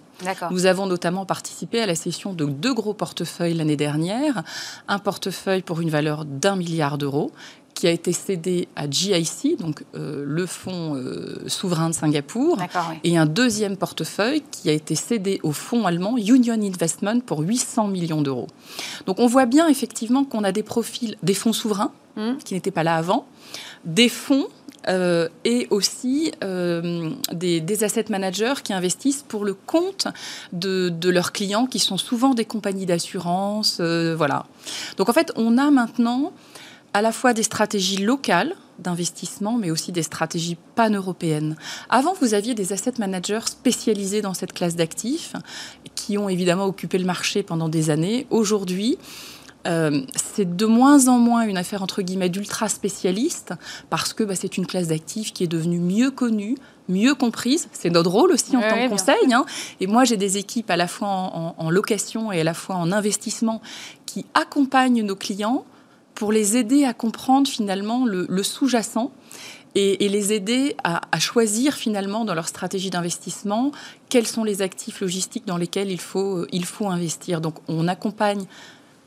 [0.51, 4.43] Nous avons notamment participé à la cession de deux gros portefeuilles l'année dernière.
[4.87, 7.31] Un portefeuille pour une valeur d'un milliard d'euros
[7.77, 12.57] qui a été cédé à GIC, donc euh, le fonds euh, souverain de Singapour,
[13.03, 17.89] et un deuxième portefeuille qui a été cédé au fonds allemand Union Investment pour 800
[17.89, 18.47] millions d'euros.
[19.05, 22.37] Donc on voit bien effectivement qu'on a des profils, des fonds souverains hmm.
[22.43, 23.27] qui n'étaient pas là avant,
[23.85, 24.47] des fonds
[24.87, 30.07] euh, et aussi euh, des, asset managers qui investissent pour le compte
[30.53, 33.79] de, leurs clients, qui sont souvent des compagnies d'assurance.
[33.81, 34.45] Euh, voilà.
[34.97, 36.31] Donc en fait, on a maintenant
[36.97, 41.55] à la fois des stratégies locales d'investissement, mais aussi des stratégies pan-européennes.
[41.89, 45.33] Avant, vous aviez des asset managers spécialisés dans cette classe d'actifs,
[45.93, 48.25] qui ont évidemment occupé le marché pendant des années.
[48.31, 48.97] Aujourd'hui,
[49.67, 53.53] euh, c'est de moins en moins une affaire entre guillemets d'ultra spécialistes
[53.89, 56.57] parce que bah, c'est une classe d'actifs qui est devenue mieux connue,
[56.89, 57.67] mieux comprise.
[57.73, 59.33] C'est notre rôle aussi en tant que conseil.
[59.33, 59.45] Hein.
[59.81, 62.91] Et moi, j'ai des équipes à la fois en, location et à la fois en
[62.91, 63.61] investissement
[64.07, 65.63] qui accompagnent nos clients
[66.17, 69.11] pour les aider à comprendre finalement le, sous-jacent.
[69.75, 73.71] Et, les aider à, choisir finalement dans leur stratégie d'investissement
[74.09, 77.39] quels sont les actifs logistiques dans lesquels il faut, il faut investir.
[77.39, 78.45] Donc on accompagne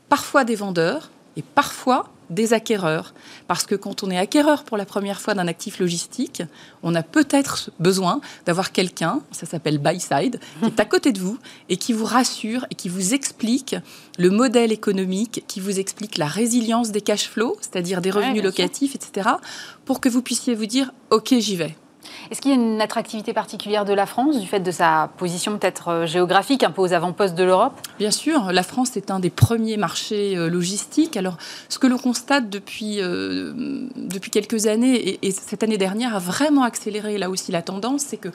[0.07, 3.13] parfois des vendeurs et parfois des acquéreurs.
[3.47, 6.41] Parce que quand on est acquéreur pour la première fois d'un actif logistique,
[6.81, 11.19] on a peut-être besoin d'avoir quelqu'un, ça s'appelle buy side, qui est à côté de
[11.19, 11.37] vous
[11.69, 13.75] et qui vous rassure et qui vous explique
[14.17, 18.95] le modèle économique, qui vous explique la résilience des cash flows, c'est-à-dire des revenus locatifs,
[18.95, 19.29] etc.,
[19.85, 21.75] pour que vous puissiez vous dire, OK, j'y vais.
[22.29, 25.57] Est-ce qu'il y a une attractivité particulière de la France, du fait de sa position
[25.57, 27.73] peut-être euh, géographique, un peu aux avant-postes de l'Europe?
[27.99, 31.17] Bien sûr, la France est un des premiers marchés euh, logistiques.
[31.17, 31.37] Alors,
[31.69, 33.53] ce que l'on constate depuis, euh,
[33.95, 38.17] depuis quelques années, et, cette année dernière a vraiment accéléré là aussi la tendance, c'est
[38.17, 38.29] que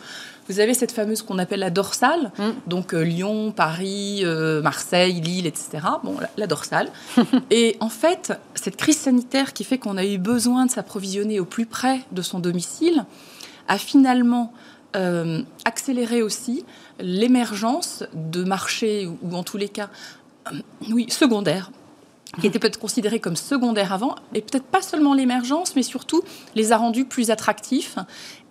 [0.48, 2.50] vous avez cette fameuse qu'on appelle la dorsale, mm.
[2.68, 4.24] donc Lyon, Paris,
[4.62, 5.79] Marseille, Lille, etc.
[6.05, 6.88] Bon, la dorsale.
[7.50, 11.44] et en fait, cette crise sanitaire qui fait qu'on a eu besoin de s'approvisionner au
[11.44, 13.05] plus près de son domicile,
[13.68, 14.52] a finalement
[14.94, 16.64] euh, accéléré aussi
[17.00, 19.90] l'émergence de marchés, ou en tous les cas,
[20.50, 20.59] euh,
[20.90, 21.70] oui, secondaires,
[22.41, 26.23] qui étaient peut-être considérés comme secondaires avant, et peut-être pas seulement l'émergence, mais surtout
[26.55, 27.97] les a rendus plus attractifs,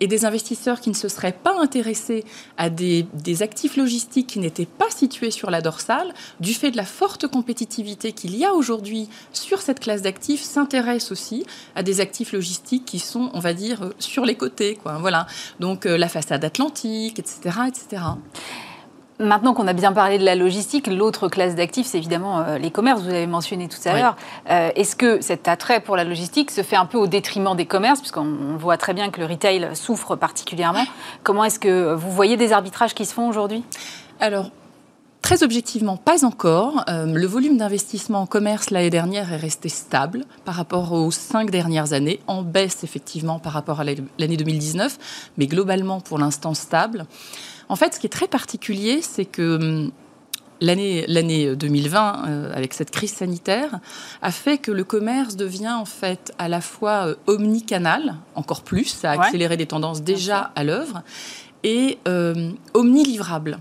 [0.00, 2.24] et des investisseurs qui ne se seraient pas intéressés
[2.56, 3.06] à des,
[3.40, 8.12] actifs logistiques qui n'étaient pas situés sur la dorsale, du fait de la forte compétitivité
[8.12, 12.98] qu'il y a aujourd'hui sur cette classe d'actifs, s'intéressent aussi à des actifs logistiques qui
[12.98, 14.78] sont, on va dire, sur les côtés.
[14.82, 14.98] Quoi.
[14.98, 15.26] Voilà.
[15.60, 17.58] Donc euh, la façade atlantique, etc.
[17.68, 18.02] etc.
[19.18, 22.70] Maintenant qu'on a bien parlé de la logistique, l'autre classe d'actifs, c'est évidemment euh, les
[22.70, 24.16] commerces, vous avez mentionné tout à l'heure.
[24.50, 27.64] Euh, est-ce que cet attrait pour la logistique se fait un peu au détriment des
[27.64, 30.84] commerces, puisqu'on voit très bien que le retail souffre particulièrement
[31.22, 33.64] Comment est-ce que vous voyez des arbitrages qui se font aujourd'hui?
[34.20, 34.50] Alors,
[35.26, 36.84] Très objectivement, pas encore.
[36.88, 41.50] Euh, le volume d'investissement en commerce l'année dernière est resté stable par rapport aux cinq
[41.50, 47.06] dernières années, en baisse effectivement par rapport à l'année 2019, mais globalement pour l'instant stable.
[47.68, 49.92] En fait, ce qui est très particulier, c'est que hum,
[50.60, 53.80] l'année 2020, euh, avec cette crise sanitaire,
[54.22, 58.86] a fait que le commerce devient en fait à la fois euh, omnicanal, encore plus,
[58.86, 61.02] ça a accéléré des tendances déjà à l'œuvre,
[61.62, 63.58] et euh, omnilivrable.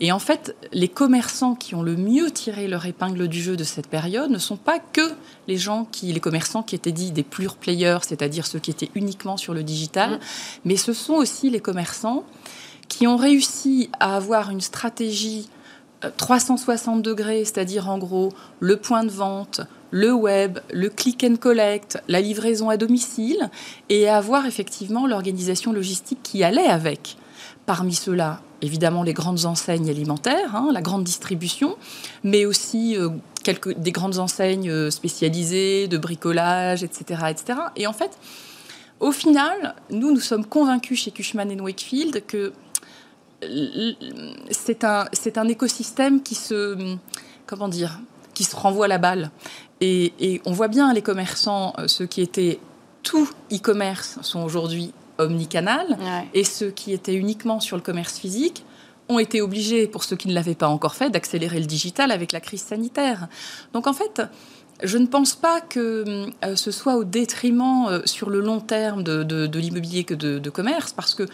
[0.00, 3.62] Et en fait, les commerçants qui ont le mieux tiré leur épingle du jeu de
[3.62, 5.12] cette période ne sont pas que
[5.46, 8.90] les gens qui, les commerçants qui étaient dits des pure players, c'est-à-dire ceux qui étaient
[8.96, 10.18] uniquement sur le digital, mmh.
[10.64, 12.24] mais ce sont aussi les commerçants
[12.88, 15.48] qui ont réussi à avoir une stratégie
[16.16, 21.36] 360 euh, degrés, c'est-à-dire en gros le point de vente, le web, le click and
[21.36, 23.50] collect, la livraison à domicile,
[23.88, 27.16] et à avoir effectivement l'organisation logistique qui allait avec.
[27.66, 31.76] Parmi ceux-là, évidemment, les grandes enseignes alimentaires, hein, la grande distribution,
[32.22, 33.10] mais aussi euh,
[33.76, 37.58] des grandes enseignes euh, spécialisées de bricolage, etc., etc.
[37.76, 38.18] Et en fait,
[39.00, 42.52] au final, nous, nous sommes convaincus chez Cushman Wakefield que
[44.50, 46.96] c'est un, c'est un écosystème qui se,
[47.46, 48.00] comment dire,
[48.34, 49.30] qui se renvoie la balle.
[49.80, 52.58] Et, on voit bien les commerçants, euh, ceux qui étaient
[53.02, 55.98] tout e-commerce sont aujourd'hui omnicanal,
[56.32, 58.64] et ceux qui étaient uniquement sur le commerce physique
[59.08, 62.32] ont été obligés, pour ceux qui ne l'avaient pas encore fait, d'accélérer le digital avec
[62.32, 63.28] la crise sanitaire.
[63.74, 64.22] Donc en fait,
[64.82, 69.02] je ne pense pas que euh, ce soit au détriment euh, sur le long terme
[69.02, 71.24] de, l'immobilier que de, de, commerce, parce que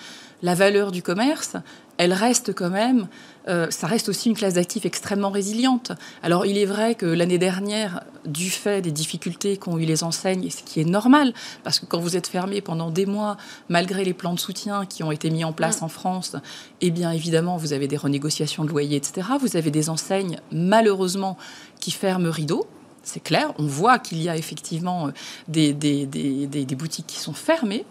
[0.43, 1.57] la valeur du commerce,
[2.01, 3.09] elle reste quand même,
[3.47, 5.93] euh, ça reste aussi une classe d'actifs extrêmement résiliente.
[6.23, 10.49] Alors il est vrai que l'année dernière, du fait des difficultés qu'ont eu les enseignes,
[10.49, 13.37] ce qui est normal, parce que quand vous êtes fermé pendant des mois,
[13.69, 15.85] malgré les plans de soutien qui ont été mis en place mm.
[15.85, 16.37] en France,
[16.81, 19.29] eh bien évidemment, vous avez des renégociations de loyers, etc.
[19.39, 21.37] Vous avez des enseignes, malheureusement,
[21.81, 22.67] qui ferment rideau.
[23.03, 25.11] C'est clair, on voit qu'il y a effectivement euh,
[25.49, 27.85] des, des, des boutiques qui sont fermées.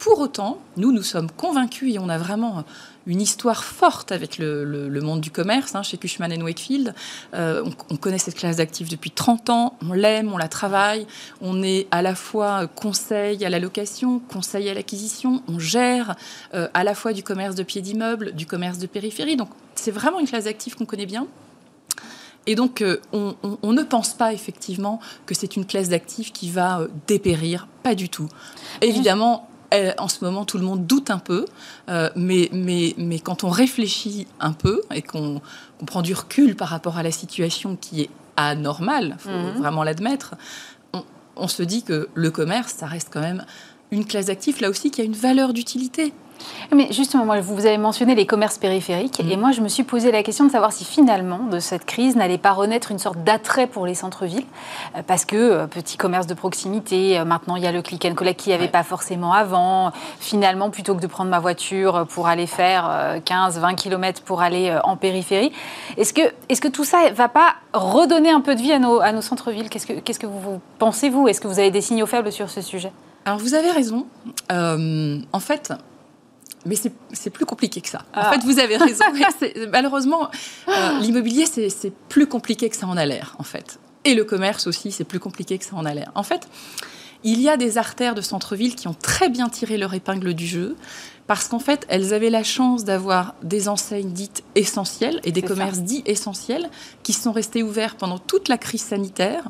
[0.00, 2.64] Pour autant, nous, nous sommes convaincus et on a vraiment
[3.06, 6.94] une histoire forte avec le, monde du commerce hein, chez Cushman Wakefield.
[7.34, 11.06] Euh, on, connaît cette classe d'actifs depuis 30 ans, on l'aime, on la travaille,
[11.42, 16.16] on est à la fois conseil à la location, conseil à l'acquisition, on gère
[16.54, 19.36] euh, à la fois du commerce de pieds d'immeubles, du commerce de périphérie.
[19.36, 21.26] Donc c'est vraiment une classe d'actifs qu'on connaît bien.
[22.46, 23.34] Et donc, euh, on,
[23.72, 28.28] ne pense pas effectivement que c'est une classe d'actifs qui va dépérir, pas du tout.
[28.80, 29.49] Évidemment,
[29.98, 31.44] en ce moment, tout le monde doute un peu,
[31.88, 35.40] euh, mais, mais, mais quand on réfléchit un peu et qu'on
[35.86, 39.58] prend du recul par rapport à la situation qui est anormale, il faut mhm.
[39.58, 40.34] vraiment l'admettre,
[40.92, 41.04] on,
[41.36, 43.44] on, se dit que le commerce, ça reste quand même
[43.90, 46.12] une classe d'actifs, là aussi, qui a une valeur d'utilité.
[46.72, 49.40] Mais justement, moi, vous avez mentionné les commerces périphériques, et mm.
[49.40, 52.38] moi, je me suis posé la question de savoir si finalement, de cette crise, n'allait
[52.38, 54.46] pas renaître une sorte d'attrait pour les centres-villes,
[54.96, 58.04] euh, parce que euh, petit commerce de proximité, euh, maintenant il y a le click
[58.04, 59.92] and collect qu'il n'y avait pas forcément avant.
[60.18, 64.96] Finalement, plutôt que de prendre ma voiture pour aller faire 15-20 km pour aller en
[64.96, 65.52] périphérie,
[65.96, 68.78] est-ce que, est que tout ça ne va pas redonner un peu de vie à
[68.78, 69.70] nos, à nos centres-villes?
[69.70, 71.26] Qu'est-ce que, qu'est-ce que vous, pensez, vous?
[71.26, 72.92] Est-ce que vous avez des signaux faibles sur ce sujet?
[73.24, 74.06] Alors vous avez raison.
[74.50, 75.72] en fait,
[76.66, 76.76] mais
[77.12, 78.00] c'est plus compliqué que ça.
[78.14, 78.32] En ah.
[78.32, 79.04] fait, vous avez raison.
[79.72, 80.30] malheureusement,
[80.68, 83.78] euh, l'immobilier, c'est plus compliqué que ça en a l'air, en fait.
[84.04, 86.10] Et le commerce aussi, c'est plus compliqué que ça en a l'air.
[86.14, 86.48] En fait,
[87.22, 90.46] il y a des artères de centre-ville qui ont très bien tiré leur épingle du
[90.46, 90.76] jeu
[91.26, 95.78] parce qu'en fait, elles avaient la chance d'avoir des enseignes dites essentielles et des commerces
[95.78, 96.70] dits essentiels
[97.02, 99.44] qui sont restés ouverts pendant toute la crise sanitaire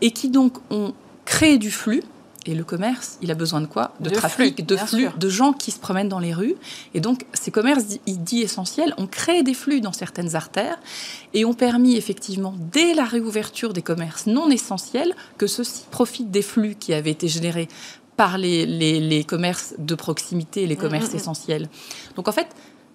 [0.00, 2.02] et qui donc ont créé du flux
[2.46, 5.70] et le commerce, il a besoin de quoi De, trafic, de flux, de gens qui
[5.70, 6.54] se promènent dans les rues.
[6.94, 10.78] Et donc, ces commerces dits essentiels ont créé des flux dans certaines artères
[11.34, 16.42] et ont permis effectivement, dès la réouverture des commerces non essentiels, que ceux-ci profitent des
[16.42, 17.68] flux qui avaient été générés
[18.16, 21.16] par les, les, commerces de proximité, les mm, commerces mm, mm.
[21.16, 21.68] essentiels.
[22.16, 22.48] Donc, en fait,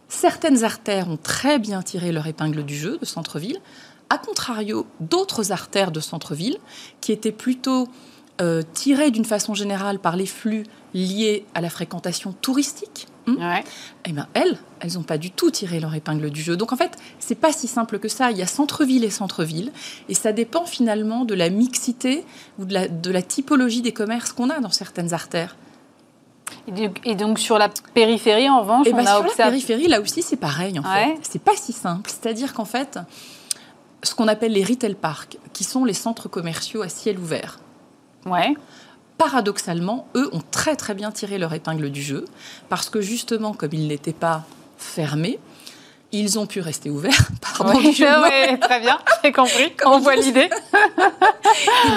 [0.07, 3.59] certaines artères ont très bien tiré leur épingle du jeu de centre-ville.
[4.09, 6.57] A contrario, d'autres artères de centre-ville
[7.01, 7.87] qui étaient plutôt
[8.41, 13.61] euh, tirées d'une façon générale par les flux liés à la fréquentation touristique, hein,
[14.05, 16.57] eh ben elles, elles n'ont pas du tout tiré leur épingle du jeu.
[16.57, 18.31] Donc en fait, c'est pas si simple que ça.
[18.31, 19.71] Il y a centre-ville et centre-ville,
[20.09, 22.25] et ça dépend finalement de la mixité
[22.59, 25.55] ou de la, de la typologie des commerces qu'on a dans certaines artères.
[27.05, 29.87] Et donc sur la périphérie, en revanche, et eh on ben, a sur la périphérie,
[29.87, 30.77] là aussi, c'est pareil.
[30.79, 32.09] En fait, c'est pas si simple.
[32.09, 32.99] C'est-à-dire qu'en fait,
[34.03, 37.59] ce qu'on appelle les retail parks, qui sont les centres commerciaux à ciel ouvert,
[38.25, 38.55] Ouais.
[39.17, 42.25] Paradoxalement, eux ont très très bien tiré leur épingle du jeu
[42.69, 44.43] parce que justement, comme ils n'étaient pas
[44.77, 45.39] fermés,
[46.11, 47.29] ils ont pu rester ouverts.
[47.57, 49.73] Pardon, oui, très bien, j'ai compris.
[49.85, 50.49] On voit l'idée.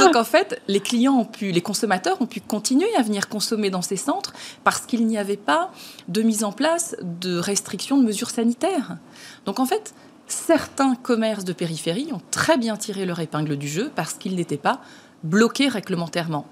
[0.00, 3.70] donc en fait, les clients ont pu, les consommateurs ont pu continuer à venir consommer
[3.70, 4.32] dans ces centres
[4.64, 5.70] parce qu'il n'y avait pas
[6.08, 8.96] de mise en place de restrictions de mesures sanitaires.
[9.44, 9.94] Donc en fait,
[10.26, 14.56] certains commerces de périphérie ont très bien tiré leur épingle du jeu parce qu'ils n'étaient
[14.56, 14.80] pas
[15.22, 16.46] bloqués réglementairement.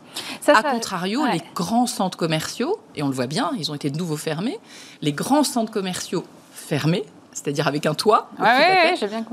[0.48, 3.98] A contrario, les grands centres commerciaux, et on le voit bien, ils ont été de
[3.98, 4.58] nouveau fermés,
[5.02, 8.30] les grands centres commerciaux fermés, c'est-à-dire avec un toit,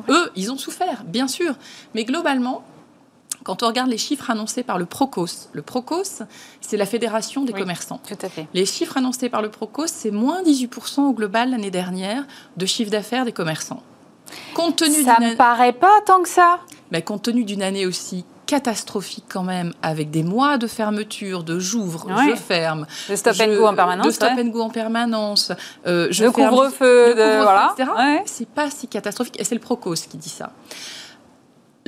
[0.09, 1.55] eux, ils ont souffert, bien sûr.
[1.95, 2.63] Mais globalement,
[3.43, 6.23] quand on regarde les chiffres annoncés par le Procos, le Procos,
[6.61, 7.99] c'est la fédération des commerçants.
[8.07, 8.47] Tout à fait.
[8.53, 12.25] Les chiffres annoncés par le Procos, c'est moins 18% au global l'année dernière
[12.57, 13.81] de chiffre d'affaires des commerçants.
[14.53, 16.59] Compte tenu ça ne me paraît pas tant que ça.
[16.91, 21.59] Mais compte tenu d'une année aussi catastrophique quand même, avec des mois de fermeture, de
[21.59, 22.85] j'ouvre, je ferme.
[23.09, 24.05] De stop and go en permanence.
[24.05, 25.51] De stop and go en permanence.
[25.87, 27.75] Euh, je couvre-feu, voilà.
[28.25, 29.39] C'est pas si catastrophique.
[29.39, 30.51] Et c'est le Procos qui dit ça.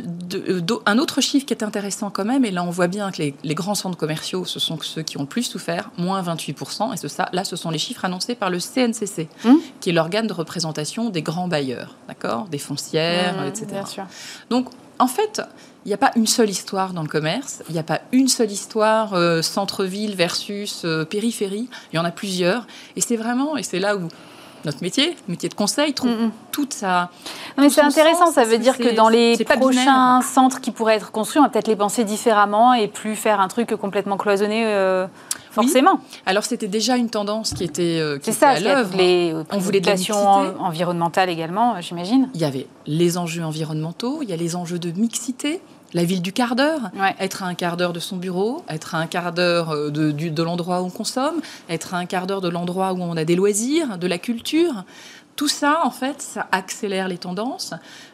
[0.01, 3.21] Euh, un autre chiffre qui est intéressant quand même, et là on voit bien que
[3.21, 6.97] les, grands centres commerciaux, ce sont ceux qui ont le plus souffert, moins 28%, et
[6.97, 9.59] ce, ça, là ce sont les chiffres annoncés par le CNCC, hum.
[9.79, 12.47] qui est l'organe de représentation des grands bailleurs, d'accord?
[12.49, 13.83] Des foncières, hum, etc.
[14.49, 15.41] Donc en fait,
[15.85, 18.27] il n'y a pas une seule histoire dans le commerce, il n'y a pas une
[18.27, 22.65] seule histoire euh, centre-ville versus euh, périphérie, il y en a plusieurs.
[22.95, 24.07] Et c'est vraiment, et c'est là où
[24.65, 26.31] notre métier, métier de conseil, trouve mm, mm.
[26.51, 27.11] toute sa.
[27.59, 31.39] mais c'est intéressant, ça veut dire que dans les prochains centres qui pourraient être construits,
[31.39, 34.65] on va peut-être les penser différemment et plus faire un truc complètement cloisonné.
[34.65, 35.05] Euh,
[35.51, 35.99] forcément.
[36.25, 38.97] Alors c'était déjà une tendance qui était, qui ça, à l'œuvre.
[38.97, 42.27] Les on voulait de environnementale également, j'imagine.
[42.33, 45.61] Il y avait les enjeux environnementaux, il y a les enjeux de mixité.
[45.93, 48.97] La ville du quart d'heure, être à un quart d'heure de son bureau, être à
[48.97, 52.41] un quart d'heure euh, de, de l'endroit où on consomme, être à un quart d'heure
[52.41, 54.83] de l'endroit où on a des loisirs, de la culture.
[55.36, 57.73] Tout ça, en fait, ça accélère les tendances.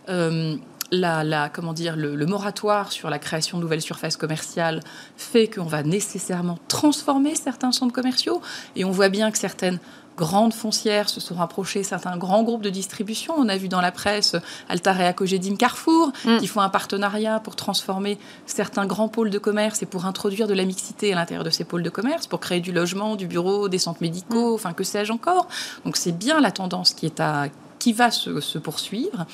[0.09, 0.57] Euh,
[0.91, 4.81] la, comment dire, le, moratoire sur la création de nouvelles surfaces commerciales
[5.15, 8.41] fait qu'on va nécessairement transformer certains centres commerciaux.
[8.75, 9.79] Et on voit bien que certaines
[10.17, 13.33] grandes foncières se sont rapprochées, certains grands groupes de distribution.
[13.37, 14.35] On a vu dans la presse
[14.69, 16.37] Altarea Cogedim Carrefour mm.
[16.37, 20.53] qui font un partenariat pour transformer certains grands pôles de commerce et pour introduire de
[20.53, 23.69] la mixité à l'intérieur de ces pôles de commerce, pour créer du logement, du bureau,
[23.69, 24.55] des centres médicaux, mm.
[24.55, 25.47] enfin que sais-je encore.
[25.85, 27.47] Donc c'est bien la tendance qui est à
[27.79, 29.25] qui va se poursuivre.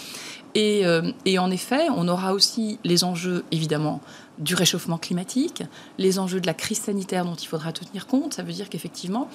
[0.57, 4.01] Euh, et, en effet, on aura aussi les enjeux, évidemment,
[4.39, 5.63] du réchauffement climatique,
[5.97, 8.33] les enjeux de la crise sanitaire dont il faudra tenir compte.
[8.33, 9.29] Ça veut dire qu'effectivement,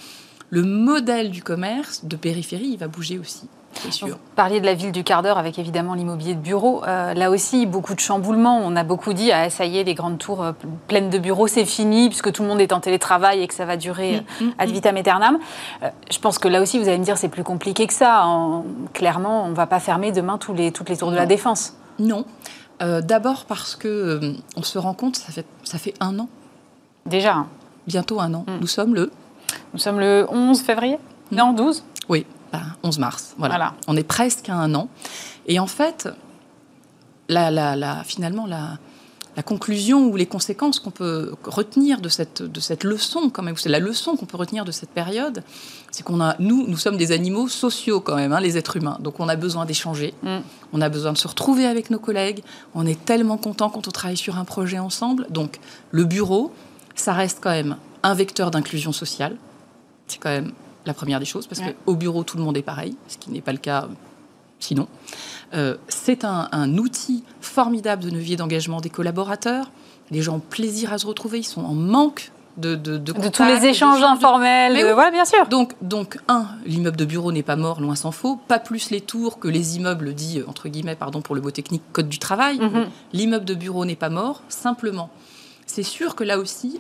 [0.53, 3.49] le modèle du commerce de périphérie, il va bouger aussi.
[4.03, 6.85] Vous parliez de la ville du quart d'heure avec évidemment l'immobilier de bureaux.
[6.85, 8.61] Euh, là aussi, beaucoup de chamboulements.
[8.63, 10.53] On a beaucoup dit, ah, ça y est, les grandes tours euh,
[10.89, 13.65] pleines de bureaux, c'est fini, puisque tout le monde est en télétravail et que ça
[13.65, 14.73] va durer mm, mm, ad mm.
[14.73, 15.39] vitam aeternam.
[16.11, 18.23] je pense que là aussi, vous allez me dire, c'est plus compliqué que ça.
[18.93, 21.79] clairement, on ne va pas fermer demain tous les, toutes les tours de la défense.
[21.99, 22.27] Non.
[22.79, 26.29] D'abord parce que on se rend compte, ça fait, ça fait un an.
[27.07, 27.47] Déjà.
[27.87, 28.45] Bientôt un an.
[28.61, 29.11] Nous sommes le
[29.73, 30.99] nous sommes le 11 février
[31.31, 32.27] Non, 12 Oui,
[32.83, 33.35] 11 bah, mars.
[33.39, 33.75] Voilà.
[33.87, 34.89] On est presque à un an.
[35.47, 36.09] Et en fait,
[37.29, 38.79] la, la, finalement, la,
[39.37, 43.57] la conclusion ou les conséquences qu'on peut retenir de cette, de cette leçon, quand même,
[43.57, 45.43] c'est la leçon qu'on peut retenir de cette période,
[45.91, 48.99] c'est qu'on a, nous, nous sommes des animaux sociaux quand même, hein, les êtres humains.
[49.01, 50.39] Donc on a besoin d'échanger, mm.
[50.73, 52.43] on a besoin de se retrouver avec nos collègues,
[52.75, 55.27] on est tellement content quand on travaille sur un projet ensemble.
[55.31, 55.61] Donc
[55.91, 56.53] le bureau,
[56.95, 59.37] ça reste quand même un vecteur d'inclusion sociale.
[60.13, 60.53] C'est quand même
[60.85, 63.41] la première des choses, parce qu'au bureau, tout le monde est pareil, ce qui n'est
[63.41, 63.89] pas le cas
[64.59, 64.87] sinon.
[65.55, 69.71] Euh, c'est un, outil formidable de levier d'engagement des collaborateurs.
[70.11, 73.45] Les gens ont plaisir à se retrouver, ils sont en manque de, de, de, tous
[73.45, 74.75] les échanges informels.
[74.75, 74.93] Oui.
[74.93, 75.47] Voilà, bien sûr.
[75.49, 78.37] Donc, donc un, l'immeuble de bureau n'est pas mort, loin s'en faut.
[78.37, 81.83] Pas plus les tours que les immeubles dits, entre guillemets, pardon pour le mot technique,
[81.93, 82.59] code du travail.
[82.59, 82.89] Mhm.
[83.15, 84.43] L'immeuble de bureau n'est pas mort.
[84.51, 85.09] Simplement,
[85.67, 86.79] c'est sûr que là aussi,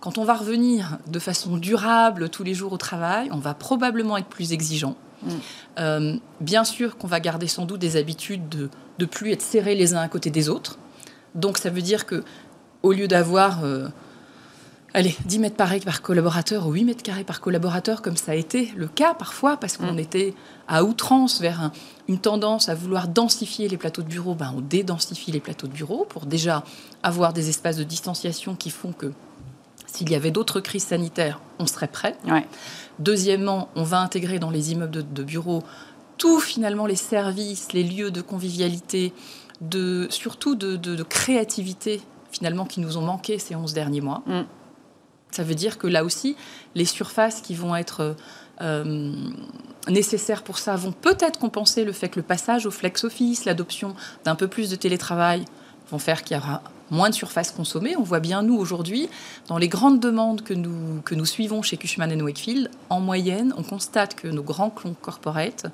[0.00, 4.16] quand on va revenir de façon durable tous les jours au travail, on va probablement
[4.16, 4.96] être plus exigeant.
[5.22, 5.30] Mm.
[5.78, 8.68] Euh, bien sûr qu'on va garder sans doute des habitudes de
[8.98, 10.78] ne plus être serrés les uns à côté des autres.
[11.34, 12.22] Donc ça veut dire que
[12.82, 13.88] au lieu d'avoir euh,
[14.94, 18.34] allez, 10 mètres carrés par collaborateur ou 8 mètres carrés par collaborateur, comme ça a
[18.36, 19.98] été le cas parfois, parce qu'on mm.
[19.98, 20.34] était
[20.68, 21.72] à outrance vers
[22.06, 25.72] une tendance à vouloir densifier les plateaux de bureau, ben on dédensifie les plateaux de
[25.72, 26.62] bureau pour déjà
[27.02, 29.12] avoir des espaces de distanciation qui font que
[29.92, 32.16] s'il y avait d'autres crises sanitaires, on serait prêt.
[32.98, 35.62] Deuxièmement, on va intégrer dans les immeubles de, bureaux
[36.18, 39.12] tous finalement les services, les lieux de convivialité,
[39.60, 44.22] de, surtout de, créativité finalement qui nous ont manqué ces 11 derniers mois.
[44.26, 44.42] Mm.
[45.30, 46.36] Ça veut dire que là aussi,
[46.74, 48.16] les surfaces qui vont être
[48.60, 49.12] euh,
[49.88, 53.94] nécessaires pour ça vont peut-être compenser le fait que le passage au flex office, l'adoption
[54.24, 55.44] d'un peu plus de télétravail
[55.90, 57.96] vont faire qu'il y aura moins de surface consommée.
[57.96, 59.08] On voit bien, nous, aujourd'hui,
[59.48, 63.62] dans les grandes demandes que nous, que nous suivons chez Cushman Wakefield, en moyenne, on
[63.62, 65.66] constate que nos grands corporates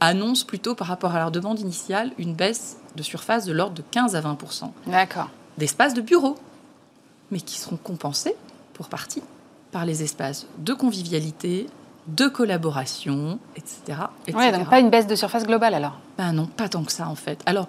[0.00, 3.84] annoncent plutôt, par rapport à leur demande initiale, une baisse de surface de l'ordre de
[3.90, 5.30] 15 à 20% D'accord.
[5.58, 6.36] D'espaces de bureaux,
[7.30, 8.34] mais qui seront compensés,
[8.74, 9.22] pour partie,
[9.70, 11.68] par les espaces de convivialité,
[12.08, 13.98] de collaboration, etc.
[14.34, 15.98] Oui, donc pas une baisse de surface globale alors?
[16.18, 17.40] Ben non, pas tant que ça en fait.
[17.46, 17.68] Alors,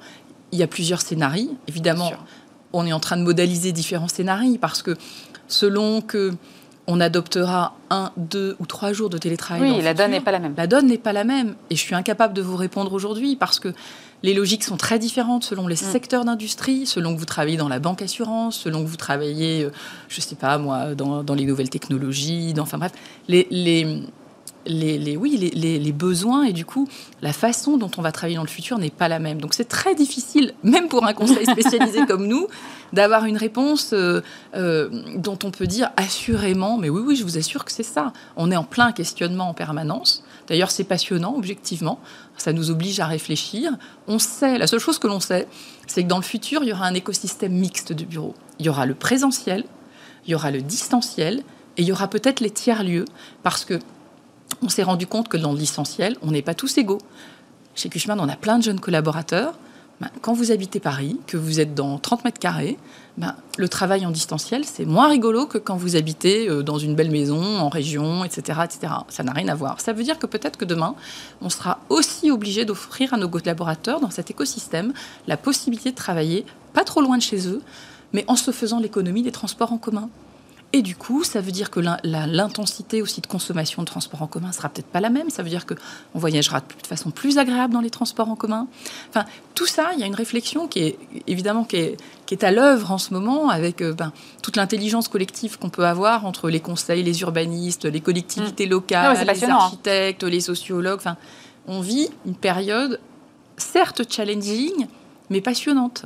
[0.52, 1.56] il y a plusieurs scénarios.
[1.68, 2.12] Évidemment,
[2.74, 4.98] on est en train de modéliser différents scénarios parce que
[5.48, 6.34] selon que
[6.86, 9.72] on adoptera un, deux ou trois jours de télétravail.
[9.72, 10.54] Oui, la donne n'est pas la même.
[10.58, 11.56] La donne n'est pas la même.
[11.70, 13.70] Et je suis incapable de vous répondre aujourd'hui parce que
[14.22, 15.92] les logiques sont très différentes selon les mm.
[15.92, 19.72] secteurs d'industrie, selon que vous travaillez dans la banque assurance, selon que vous travaillez, euh,
[20.10, 22.92] je ne sais pas moi, dans, les nouvelles technologies, dans, enfin bref,
[23.28, 24.04] les, les,
[24.68, 26.88] oui, les, besoins et du coup,
[27.22, 29.42] la façon dont on va travailler dans le futur n'est pas la même.
[29.42, 32.48] Donc c'est très difficile, même pour un conseil spécialisé comme nous,
[32.94, 34.22] d'avoir une réponse euh,
[34.56, 38.14] euh, dont on peut dire assurément, mais oui, oui, je vous assure que c'est ça.
[38.36, 40.24] On est en plein questionnement en permanence.
[40.48, 42.00] D'ailleurs, c'est passionnant, objectivement.
[42.38, 43.72] Ça nous oblige à réfléchir.
[44.08, 45.48] On sait, la seule chose que l'on sait,
[45.88, 48.36] c'est que dans le futur, il y aura un écosystème mixte de bureaux.
[48.60, 49.64] Il y aura le présentiel,
[50.26, 51.44] il y aura le distanciel,
[51.78, 53.06] et il y aura peut-être les tiers-lieux,
[53.42, 53.80] parce que
[54.62, 57.02] on s'est rendu compte que dans le licenciel, on n'est pas tous égaux.
[57.76, 59.54] Chez Cushman, on a plein de jeunes collaborateurs,
[60.02, 62.78] Ben, quand vous habitez Paris, que vous êtes dans 30 mètres carrés,
[63.18, 66.96] ben, le travail en distanciel, c'est moins rigolo que quand vous habitez euh, dans une
[66.96, 68.60] belle maison, en région, etc.
[68.66, 68.94] etc.
[69.10, 69.80] Ça n'a rien à voir.
[69.80, 70.96] Ça veut dire que peut-être que demain,
[71.42, 74.94] on sera aussi obligé d'offrir à nos collaborateurs dans cet écosystème
[75.28, 77.62] la possibilité de travailler pas trop loin de chez eux,
[78.14, 80.10] mais en se faisant l'économie des transports en commun.
[80.76, 84.52] Et du coup, ça veut dire que l'intensité aussi de consommation de transports en commun
[84.52, 85.30] sera peut-être pas la même.
[85.30, 85.76] Ça veut dire qu'on
[86.16, 88.68] voyagera de façon plus agréable dans les transports en commun.
[89.10, 92.44] Enfin, tout ça, il y a une réflexion qui est évidemment qui est, qui est
[92.44, 94.12] à l'œuvre en ce moment avec euh, ben,
[94.42, 98.70] toute l'intelligence collective qu'on peut avoir entre les conseils, les urbanistes, les collectivités mmh.
[98.70, 99.50] locales, les hein.
[99.52, 100.98] architectes, les sociologues.
[100.98, 101.18] Enfin,
[101.68, 103.00] on vit une période
[103.58, 104.88] certes challenging,
[105.30, 106.06] mais passionnante.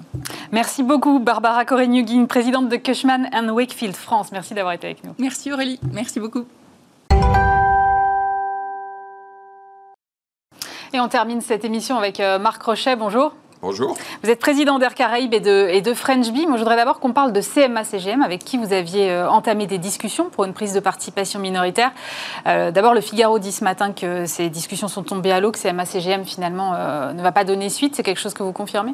[0.52, 4.32] Merci beaucoup, Barbara Korenyugin, présidente de Cushman and Wakefield France.
[4.32, 5.14] Merci d'avoir été avec nous.
[5.20, 6.46] Merci Aurélie, merci beaucoup.
[10.94, 12.96] Et on termine cette émission avec euh, Marc Rochet.
[12.96, 13.34] Bonjour.
[13.62, 13.98] Bonjour.
[14.24, 16.46] Vous êtes président d'Air Caraïbes et de, et de French Bee.
[16.46, 19.78] Moi, je voudrais d'abord qu'on parle de CMA-CGM, avec qui vous aviez euh, entamé des
[19.78, 21.92] discussions pour une prise de participation minoritaire.
[22.46, 25.60] Euh, d'abord, le Figaro dit ce matin que ces discussions sont tombées à l'eau, que
[25.60, 26.72] CMA-CGM, finalement,
[27.14, 27.96] ne va pas donner suite.
[27.96, 28.94] C'est quelque chose que vous confirmez?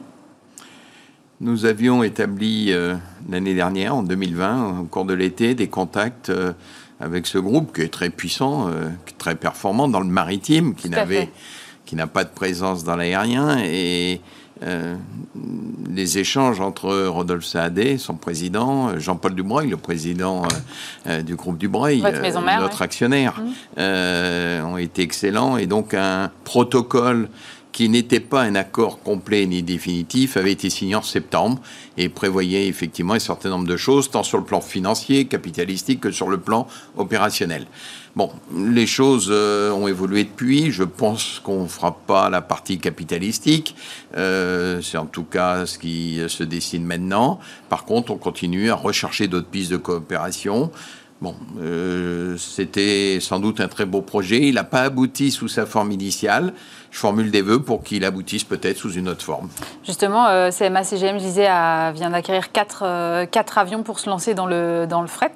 [1.43, 2.95] Nous avions établi euh,
[3.29, 6.53] l'année dernière, en 2020, au cours de l'été, des contacts euh,
[7.01, 8.87] avec ce groupe qui est très puissant, euh,
[9.17, 11.29] très performant dans le maritime, qui n'avait,
[11.85, 14.21] qui n'a pas de présence dans l'aérien et
[15.89, 20.43] les échanges entre Rodolphe Saadé, son président, Jean-Paul Dubreuil, le président
[21.23, 23.41] du groupe Dubreuil, notre actionnaire,
[23.77, 24.65] mmh.
[24.65, 27.29] ont été excellents et donc un protocole
[27.73, 31.59] qui n'était pas un accord complet ni définitif, avait été signé en septembre
[31.97, 36.11] et prévoyait effectivement un certain nombre de choses, tant sur le plan financier, capitalistique, que
[36.11, 37.65] sur le plan opérationnel.
[38.15, 40.69] Bon, les choses euh, ont évolué depuis.
[40.69, 43.75] Je pense qu'on ne fera pas la partie capitalistique.
[44.15, 47.39] Euh, c'est en tout cas ce qui se dessine maintenant.
[47.69, 50.71] Par contre, on continue à rechercher d'autres pistes de coopération.
[51.23, 54.49] Bon, euh, c'était sans doute un très beau projet.
[54.49, 56.53] Il n'a pas abouti sous sa forme initiale
[56.93, 59.49] je formule des vœux pour qu'il aboutisse peut-être sous une autre forme.
[59.83, 61.47] Justement, euh, CMA CGM, je disais,
[61.93, 65.33] vient d'acquérir quatre, euh, quatre, avions pour se lancer dans le, dans le fret.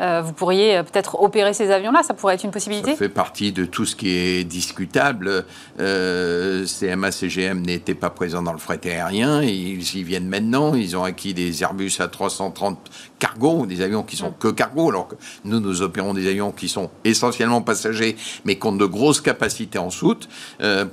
[0.00, 3.52] Euh, vous pourriez peut-être opérer ces avions-là, ça pourrait être une possibilité Ça fait partie
[3.52, 5.46] de tout ce qui est discutable.
[5.78, 10.74] CMA CGM n'était pas présent dans le fret aérien, ils y viennent maintenant.
[10.74, 12.76] Ils ont acquis des Airbus A330
[13.18, 14.38] cargo, des avions qui sont mm.
[14.38, 18.66] que cargo, alors que nous, nous opérons des avions qui sont essentiellement passagers, mais qui
[18.66, 20.28] ont de grosses capacités en soute.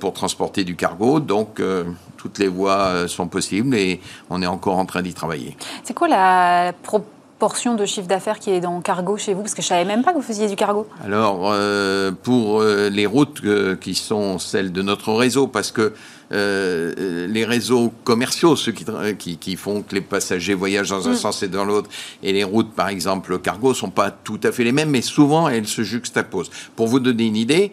[0.00, 1.20] pour transporter du cargo.
[1.20, 1.84] Donc, euh,
[2.16, 4.00] toutes les voies euh, sont possibles et
[4.30, 5.56] on est encore en train d'y travailler.
[5.84, 9.42] C'est quoi la proportion de chiffre d'affaires qui est dans cargo chez vous?
[9.42, 10.86] Parce que je savais même pas que vous faisiez du cargo.
[11.04, 13.42] Alors, euh, pour les routes
[13.80, 15.92] qui sont celles de notre réseau, parce que
[16.30, 21.16] les réseaux commerciaux, ceux qui, qui, font que les passagers voyagent dans un mm.
[21.16, 21.88] sens et dans l'autre,
[22.22, 25.48] et les routes, par exemple, cargo, sont pas tout à fait les mêmes, mais souvent
[25.48, 26.50] elles se juxtaposent.
[26.74, 27.72] Pour vous donner une idée,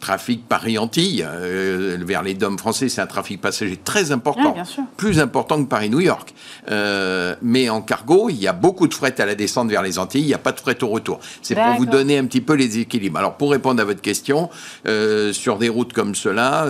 [0.00, 4.54] trafic Paris-Antilles, euh, vers les DOM français, c'est un trafic passager très important,
[4.96, 6.34] plus important que Paris-New York.
[6.70, 9.98] Euh, mais en cargo, il y a beaucoup de fret à la descente vers les
[9.98, 11.20] Antilles, il n'y a pas de fret au retour.
[11.42, 13.18] C'est pour vous donner un petit peu les équilibres.
[13.18, 14.50] Alors pour répondre à votre question,
[14.86, 16.66] euh, sur des routes comme cela,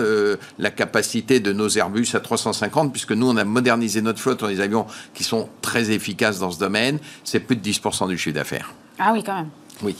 [0.59, 4.47] la capacité de nos Airbus à 350, puisque nous on a modernisé notre flotte, on
[4.47, 8.17] a des avions qui sont très efficaces dans ce domaine, c'est plus de 10% du
[8.17, 8.73] chiffre d'affaires.
[8.99, 9.49] Ah oui, quand même.
[9.83, 9.95] Oui.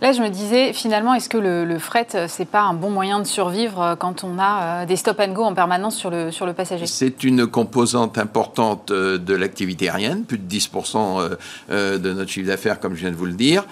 [0.00, 3.18] Là, je me disais, finalement, est-ce que le, fret, fret, c'est pas un bon moyen
[3.18, 6.30] de survivre euh, quand on a euh, des stop and go en permanence sur le,
[6.30, 6.86] sur le passager?
[6.86, 11.36] C'est une composante importante euh, de l'activité aérienne, plus de 10%
[11.70, 13.64] de notre chiffre d'affaires, comme je viens de vous le dire.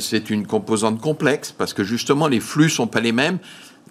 [0.00, 3.38] C'est une composante complexe parce que justement, les flux sont pas les mêmes.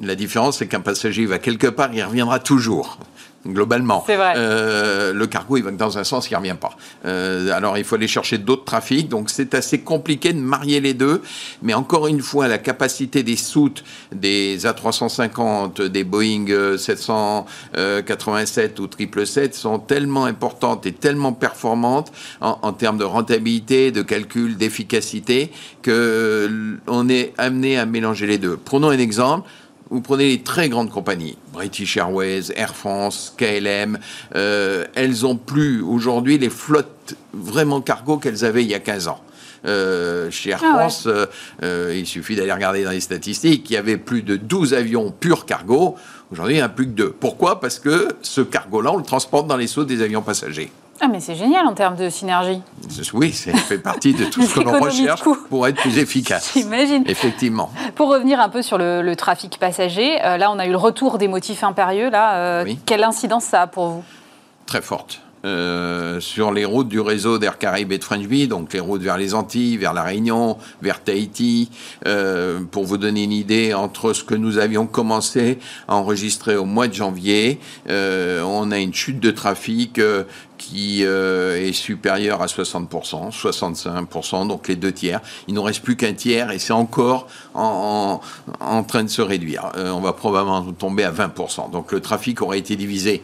[0.02, 3.00] La différence, c'est qu'un passager va quelque part, il reviendra toujours
[3.46, 4.04] globalement.
[4.08, 4.34] Vrai.
[4.36, 6.76] Euh, le cargo, il va dans un sens, il ne revient pas.
[7.06, 9.10] Euh, alors, il faut aller chercher d'autres trafics.
[9.10, 11.22] Donc, c'est assez compliqué de marier les deux.
[11.62, 13.84] Mais encore une fois, la capacité des soutes
[14.14, 22.12] des A350, des Boeing 787 ou 777 sont tellement importantes et tellement performantes
[22.42, 25.52] en, en termes de rentabilité, de calcul, d'efficacité,
[25.84, 28.58] qu'on est amené à mélanger les deux.
[28.58, 29.48] Prenons un exemple.
[29.92, 33.98] Vous prenez les très grandes compagnies, British Airways, Air France, KLM,
[34.36, 39.08] euh, elles ont plus aujourd'hui les flottes vraiment cargo qu'elles avaient il y a 15
[39.08, 39.20] ans.
[39.66, 43.78] Euh, chez Air ah France, euh, il suffit d'aller regarder dans les statistiques, il y
[43.78, 45.96] avait plus de 12 avions purs cargo.
[46.32, 47.10] Aujourd'hui, il n'y en a plus que deux.
[47.12, 47.60] Pourquoi?
[47.60, 50.72] Parce que ce cargo-là, on le transporte dans les sauts des avions passagers.
[51.02, 52.62] Ah, mais c'est génial en termes de synergie.
[53.14, 56.52] Oui, ça fait partie de tout ce que l'on recherche pour être plus efficace.
[56.54, 57.04] J'imagine.
[57.08, 57.72] Effectivement.
[57.96, 61.18] Pour revenir un peu sur le, trafic passager, euh, là, on a eu le retour
[61.18, 62.10] des motifs impérieux.
[62.10, 64.04] Là, euh, quelle incidence ça a pour vous?
[64.66, 65.22] Très forte.
[65.46, 69.02] Euh, sur les routes du réseau d'Air Caraïbes et de French Bee, donc les routes
[69.02, 71.70] vers les Antilles, vers la Réunion, vers Tahiti.
[72.08, 76.66] Euh, pour vous donner une idée, entre ce que nous avions commencé à enregistrer au
[76.66, 77.60] mois de janvier,
[77.90, 80.02] euh, on a une chute de trafic
[80.58, 85.22] qui est supérieure à 60%, 65%, donc les deux tiers.
[85.48, 88.20] Il nous reste plus qu'un tiers et c'est encore en,
[88.60, 89.72] en, train de se réduire.
[89.78, 91.72] on va probablement tomber à 20%.
[91.72, 93.24] Donc le trafic aurait été divisé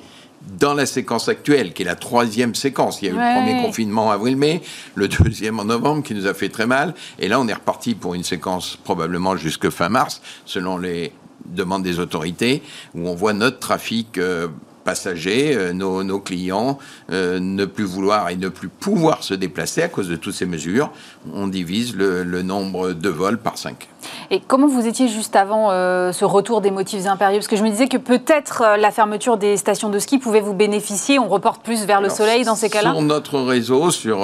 [0.60, 3.02] dans la séquence actuelle, qui est la troisième séquence.
[3.02, 4.62] Il y a eu le premier confinement en avril-mai,
[4.96, 6.94] le deuxième en novembre, qui nous a fait très mal.
[7.20, 11.12] Et là, on est reparti pour une séquence probablement jusque fin mars, selon les
[11.46, 12.64] demandes des autorités,
[12.94, 14.48] où on voit notre trafic euh,
[14.86, 16.80] passagers, euh, nos, clients,
[17.12, 20.46] euh, ne plus vouloir et ne plus pouvoir se déplacer à cause de toutes ces
[20.46, 20.92] mesures.
[21.34, 23.90] On divise le, nombre de vols par 5.
[24.32, 27.64] Et comment vous étiez juste avant euh, ce retour des motifs impérieux Parce que je
[27.64, 31.20] me disais que peut-être la fermeture des stations de ski pouvait vous bénéficier.
[31.20, 32.92] On reporte plus vers le soleil dans ces cas-là?
[32.92, 34.20] Sur notre réseau, sur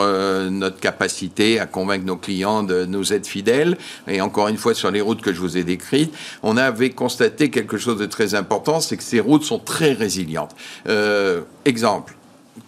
[0.50, 3.78] notre capacité à convaincre nos clients de nous être fidèles,
[4.08, 6.14] et encore une fois sur les routes que je vous ai décrites,
[6.44, 10.56] on avait constaté quelque chose de très important, c'est que ces routes sont très résilientes.
[10.88, 12.16] Euh, exemple,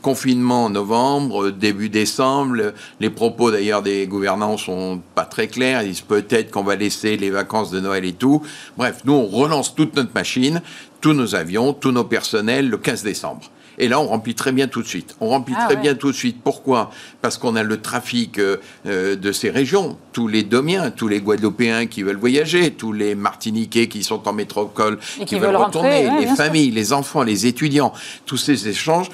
[0.01, 2.73] confinement en novembre, début décembre.
[2.99, 5.83] Les propos d'ailleurs des gouvernants sont pas très clairs.
[5.83, 8.41] Ils disent peut-être qu'on va laisser les vacances de Noël et tout.
[8.77, 10.61] Bref, nous on relance toute notre machine,
[11.01, 13.49] tous nos avions, tous nos personnels le 15 décembre.
[13.77, 15.15] Et là, on remplit très bien tout de suite.
[15.19, 16.37] On remplit ah très bien tout de suite.
[16.43, 16.91] Pourquoi?
[17.21, 19.97] Parce qu'on a le trafic euh, euh, de ces régions.
[20.11, 24.33] Tous les Domiens, tous les Guadeloupéens qui veulent voyager, tous les Martiniquais qui sont en
[24.33, 27.93] métropole, qui, qui, veulent, retourner, les familles, les enfants, les étudiants,
[28.25, 29.09] tous ces échanges,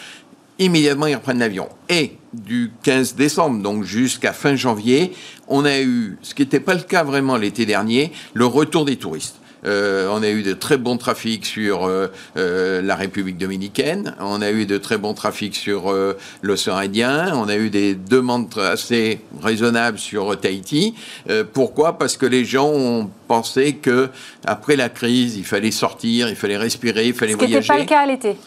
[0.60, 1.70] immédiatement, ils reprennent l'avion.
[1.89, 5.14] Et du 15 décembre, donc jusqu'à fin janvier,
[5.47, 8.97] on a eu, ce qui n'était pas le cas vraiment l'été dernier, le retour des
[8.97, 9.39] touristes.
[9.66, 12.07] Euh, on a eu de très bons trafics sur euh,
[12.38, 14.16] euh, la République dominicaine.
[14.20, 15.93] On a eu de très bons trafics sur
[16.41, 17.34] l'océan Indien.
[17.36, 20.95] On a eu des demandes assez raisonnables sur Tahiti.
[21.53, 21.97] pourquoi?
[21.97, 24.10] Parce que les gens ont pensé que
[24.45, 27.62] après la crise, il fallait sortir, il fallait respirer, il fallait voyager.
[27.62, 28.38] Ce n'était pas le cas l'été.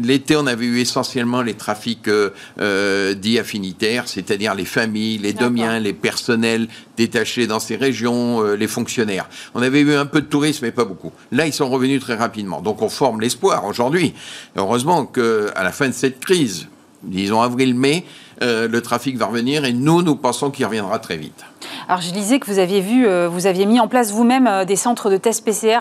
[0.00, 5.32] L'été, on avait eu essentiellement les trafics euh, euh, dits affinitaires, c'est-à-dire les familles, les
[5.32, 9.28] domiens, les personnels détachés dans ces régions, euh, les fonctionnaires.
[9.54, 11.12] On avait eu un peu de tourisme, mais pas beaucoup.
[11.30, 12.60] Là, ils sont revenus très rapidement.
[12.60, 14.14] Donc, on forme l'espoir aujourd'hui.
[14.56, 16.66] Heureusement qu'à la fin de cette crise,
[17.04, 18.04] disons avril-mai,
[18.40, 21.44] le trafic va revenir et nous, nous pensons qu'il reviendra très vite.
[21.88, 25.08] Alors, je disais que vous aviez vu, vous aviez mis en place vous-même des centres
[25.08, 25.78] de tests PCR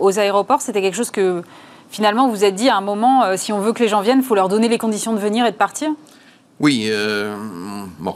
[0.00, 0.60] aux aéroports.
[0.60, 1.42] C'était quelque chose que
[1.92, 4.00] finalement, vous vous êtes dit à un moment, euh, si on veut que les gens
[4.00, 5.90] viennent, il faut leur donner les conditions de venir et de partir?
[6.58, 7.36] Oui, euh,
[7.98, 8.14] bon,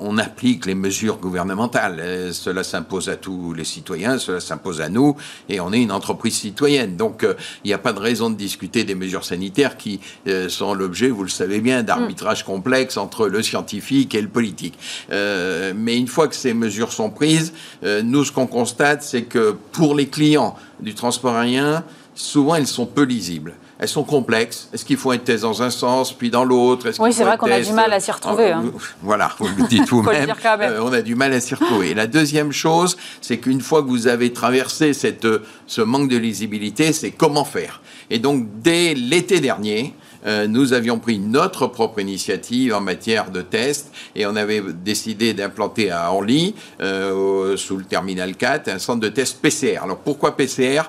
[0.00, 1.98] on, applique les mesures gouvernementales.
[2.00, 5.14] Euh, cela s'impose à tous les citoyens, cela s'impose à nous,
[5.48, 6.96] et on est une entreprise citoyenne.
[6.96, 7.24] Donc,
[7.64, 10.00] il n'y a pas de raison de discuter des mesures sanitaires qui
[10.48, 14.76] sont l'objet, vous le savez bien, d'arbitrage complexe entre le scientifique et le politique.
[15.10, 19.94] mais une fois que ces mesures sont prises, nous, ce qu'on constate, c'est que pour
[19.94, 21.84] les clients du transport aérien,
[22.20, 23.54] souvent elles sont peu lisibles.
[23.78, 24.68] Elles sont complexes.
[24.74, 26.90] Est-ce qu'il faut être thèse dans un sens, puis dans l'autre?
[26.98, 28.52] Oui, c'est vrai qu'on a du mal à s'y retrouver.
[28.52, 28.64] Hein.
[29.00, 30.28] Voilà, vous le dites vous-même.
[30.44, 31.90] Euh, on a du mal à s'y retrouver.
[31.90, 35.26] Et la deuxième chose, c'est qu'une fois que vous avez traversé cette,
[35.66, 37.80] ce manque de lisibilité, c'est comment faire.
[38.10, 39.94] Et donc, dès l'été dernier,
[40.26, 45.32] euh, nous avions pris notre propre initiative en matière de tests et on avait décidé
[45.32, 49.78] d'implanter à Orly, euh, sous le terminal 4, un centre de test PCR.
[49.82, 50.82] Alors pourquoi PCR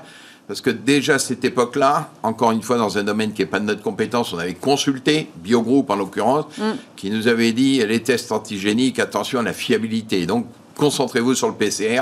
[0.52, 3.62] parce que déjà à cette époque-là, encore une fois dans un domaine qui n'est pas
[3.62, 6.72] de notre compétence, on avait consulté, Biogroup en l'occurrence, mm.
[6.97, 10.26] qui nous avait dit les tests antigéniques, attention à la fiabilité.
[10.26, 12.02] Donc concentrez-vous sur le PCR,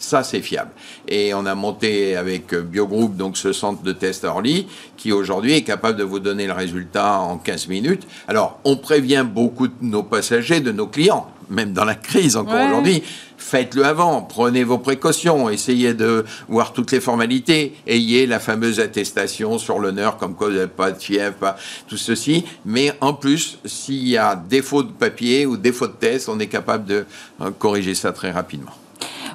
[0.00, 0.70] ça c'est fiable.
[1.06, 5.62] Et on a monté avec Biogroup donc ce centre de test Orly qui aujourd'hui est
[5.62, 8.06] capable de vous donner le résultat en 15 minutes.
[8.26, 12.66] Alors on prévient beaucoup de nos passagers, de nos clients, même dans la crise encore
[12.66, 13.02] aujourd'hui
[13.40, 19.58] faites-le avant, prenez vos précautions, essayez de voir toutes les formalités, ayez la fameuse attestation
[19.58, 21.56] sur l'honneur, comme quoi vous n'avez pas de fièvre, pas
[21.88, 22.44] tout ceci.
[22.64, 26.46] Mais en plus, s'il y a défaut de papier ou défaut de test, on est
[26.46, 27.04] capable de
[27.40, 28.72] euh, corriger ça très rapidement.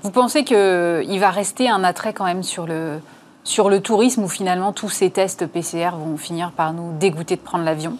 [0.04, 3.00] Vous pensez qu'il va rester un attrait quand même sur le,
[3.44, 7.42] sur le tourisme où finalement tous ces tests PCR vont finir par nous dégoûter de
[7.42, 7.98] prendre l'avion?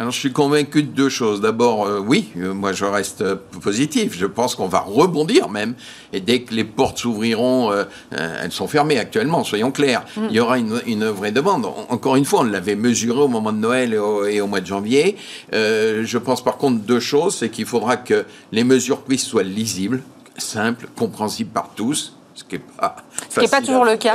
[0.00, 1.42] Alors, je suis convaincu de deux choses.
[1.42, 4.16] D'abord, euh, oui, euh, moi je reste euh, positif.
[4.16, 5.74] Je pense qu'on va rebondir même.
[6.14, 7.70] Et dès que les portes s'ouvriront,
[8.10, 10.06] elles sont fermées actuellement, soyons clairs.
[10.16, 10.20] Mm.
[10.30, 11.66] Il y aura une, vraie demande.
[11.90, 15.16] Encore une fois, on l'avait mesuré au moment de Noël et au, mois de janvier.
[15.52, 17.36] je pense par contre deux choses.
[17.36, 20.02] C'est qu'il faudra que les mesures prises soient lisibles,
[20.40, 22.96] simples, compréhensibles par tous ce qui n'est pas
[23.28, 24.14] Ce qui n'est pas toujours le cas.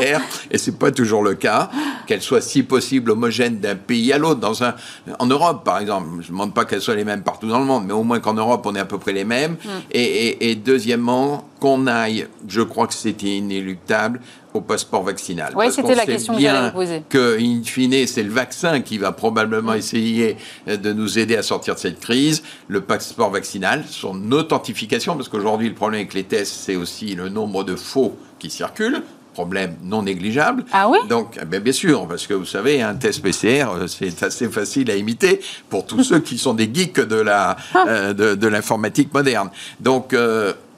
[0.50, 1.70] Et c'est pas toujours le cas.
[2.08, 4.40] Qu'elle soit si possible homogène d'un pays à l'autre.
[4.40, 4.74] Dans un,
[5.20, 7.66] en Europe, par exemple, je ne demande pas qu'elles soient les mêmes partout dans le
[7.66, 9.54] monde, mais au moins qu'en Europe, on est à peu près les mêmes.
[9.54, 9.70] Mm.
[9.92, 14.22] Et, et deuxièmement, qu'on aille, je crois que c'était inéluctable,
[14.56, 15.54] au passeport vaccinal.
[15.56, 17.04] Oui, c'était la question que j'allais poser.
[17.10, 20.38] Que, in fine, c'est le vaccin qui va probablement essayer
[20.68, 22.44] euh, de nous aider à sortir de cette crise.
[22.68, 27.30] Le passeport vaccinal, son authentification, parce qu'aujourd'hui, le problème avec les tests, c'est aussi le
[27.30, 29.02] nombre de faux qui circulent
[29.36, 30.64] problème non négligeable.
[30.72, 30.98] Ah oui?
[31.10, 34.90] Donc, eh bien, sûr, parce que vous savez, un test PCR, euh, c'est assez facile
[34.90, 37.84] à imiter pour tous ceux qui sont des geeks de la ah.
[37.88, 39.50] euh, de, l'informatique moderne.
[39.82, 40.16] Donc,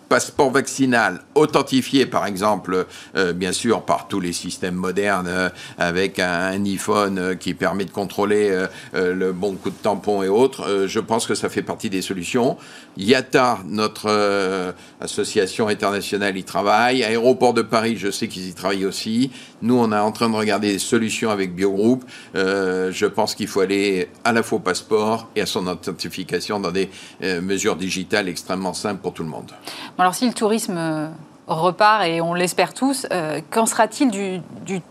[0.07, 2.85] passeport vaccinal authentifié, par exemple,
[3.15, 7.85] euh, bien sûr, par tous les systèmes modernes, euh, avec un, iPhone euh, qui permet
[7.85, 11.89] de contrôler le bon coup de tampon et autres, je pense que ça fait partie
[11.89, 12.57] des solutions.
[12.97, 17.03] IATA, notre association internationale, y travaille.
[17.03, 19.31] Aéroport de Paris, je sais qu'ils y travaillent aussi.
[19.61, 22.03] Nous, on est en train de regarder des solutions avec Biogroup.
[22.33, 26.89] je pense qu'il faut aller à la fois passeport et à son authentification dans des
[27.41, 29.51] mesures digitales extrêmement simples pour tout le monde.
[29.99, 31.07] Alors si le tourisme euh,
[31.47, 34.81] repart, et on l'espère tous, euh, qu'en sera-t-il du,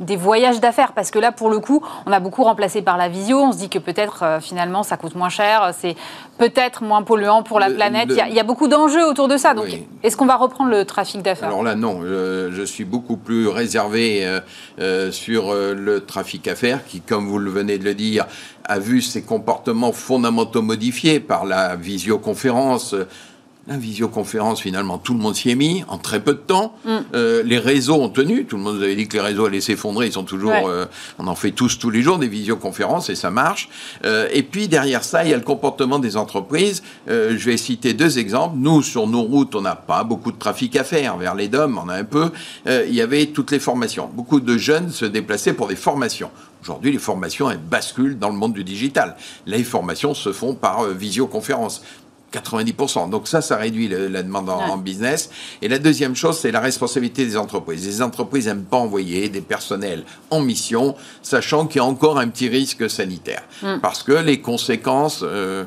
[0.00, 0.92] des voyages d'affaires?
[0.92, 3.38] Parce que là, pour le coup, on a beaucoup remplacé par la visio.
[3.38, 5.96] On se dit que peut-être, euh, finalement, ça coûte moins cher, c'est
[6.36, 8.10] peut-être moins polluant pour la planète.
[8.10, 9.54] Il, y a, beaucoup d'enjeux autour de ça.
[9.54, 9.68] Donc,
[10.02, 11.48] est-ce qu'on va reprendre le trafic d'affaires?
[11.48, 12.02] Alors là, non.
[12.02, 14.40] je suis beaucoup plus réservé
[15.10, 18.26] sur le trafic d'affaires, qui, comme vous le venez de le dire,
[18.64, 22.94] a vu ses comportements fondamentaux modifiés par la visioconférence
[23.68, 26.74] la visioconférence, finalement, tout le monde s'y est mis en très peu de temps.
[26.84, 26.96] Mm.
[27.14, 28.46] Euh, les réseaux ont tenu.
[28.46, 30.06] Tout le monde nous avait dit que les réseaux allaient s'effondrer.
[30.06, 30.52] Ils sont toujours.
[30.66, 30.86] Euh,
[31.18, 33.68] on en fait tous tous les jours des visioconférences et ça marche.
[34.04, 36.82] Euh, et puis derrière ça, il y a le comportement des entreprises.
[37.06, 38.56] je vais citer deux exemples.
[38.56, 41.16] Nous, sur nos routes, on n'a pas beaucoup de trafic à faire.
[41.18, 42.30] Vers les DOM, on a un peu.
[42.66, 44.08] il y avait toutes les formations.
[44.12, 46.30] Beaucoup de jeunes se déplaçaient pour des formations.
[46.62, 49.16] Aujourd'hui, les formations, elles basculent dans le monde du digital.
[49.46, 51.82] Les formations se font par visioconférence.
[52.32, 53.10] 90%.
[53.10, 55.30] Donc ça, ça réduit la demande en, business.
[55.62, 57.86] Et la deuxième chose, c'est la responsabilité des entreprises.
[57.86, 62.28] Les entreprises n'aiment pas envoyer des personnels en mission, sachant qu'il y a encore un
[62.28, 63.42] petit risque sanitaire.
[63.62, 63.78] Mm.
[63.80, 65.20] Parce que les conséquences...
[65.22, 65.64] Euh,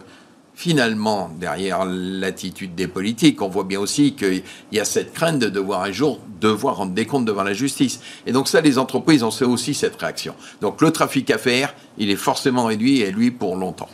[0.55, 5.49] finalement, derrière l'attitude des politiques, on voit bien aussi qu'il y a cette crainte de
[5.49, 8.01] devoir un jour devoir rendre des comptes devant la justice.
[8.27, 10.35] Et donc ça, les entreprises ont aussi cette réaction.
[10.61, 13.89] Donc le trafic à faire, il est forcément réduit, et lui, pour longtemps.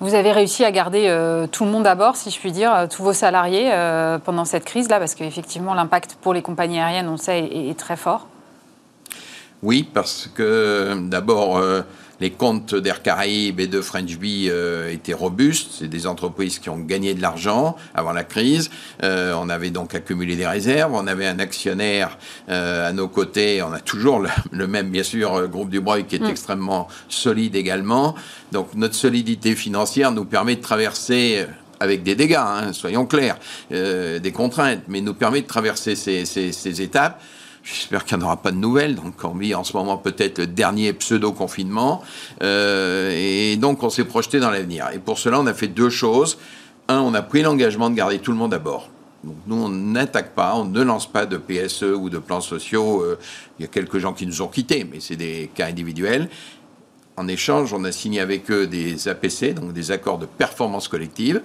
[0.00, 2.74] Vous avez réussi à garder euh, tout le monde à bord, si je puis dire,
[2.74, 7.08] euh, tous vos salariés euh, pendant cette crise-là, parce qu'effectivement, l'impact pour les compagnies aériennes,
[7.08, 8.26] on le sait, est très fort.
[9.62, 11.60] Oui, parce que d'abord,
[12.20, 15.70] les comptes d'Air Caraïbes et de French Bee euh, étaient robustes.
[15.78, 18.70] C'est des entreprises qui ont gagné de l'argent avant la crise.
[19.02, 20.92] Euh, on avait donc accumulé des réserves.
[20.94, 22.18] On avait un actionnaire
[22.48, 23.62] euh, à nos côtés.
[23.62, 26.26] On a toujours le, même, bien sûr, groupe du Breuil qui est mm.
[26.26, 28.14] extrêmement solide également.
[28.52, 31.46] Donc notre solidité financière nous permet de traverser
[31.82, 33.38] avec des dégâts, hein, soyons clairs,
[33.70, 37.22] des contraintes, mais nous permet de traverser ces, ces étapes.
[37.62, 38.94] J'espère qu'il n'y en aura pas de nouvelles.
[38.94, 42.02] Donc, on vit en ce moment peut-être le dernier pseudo-confinement.
[42.42, 44.88] Euh, et donc, on s'est projeté dans l'avenir.
[44.94, 46.38] Et pour cela, on a fait deux choses.
[46.88, 48.88] Un, on a pris l'engagement de garder tout le monde à bord.
[49.24, 53.02] Donc, nous, on n'attaque pas, on ne lance pas de PSE ou de plans sociaux.
[53.02, 53.18] Euh,
[53.58, 56.30] il y a quelques gens qui nous ont quittés, mais c'est des cas individuels.
[57.18, 61.42] En échange, on a signé avec eux des APC, donc des accords de performance collective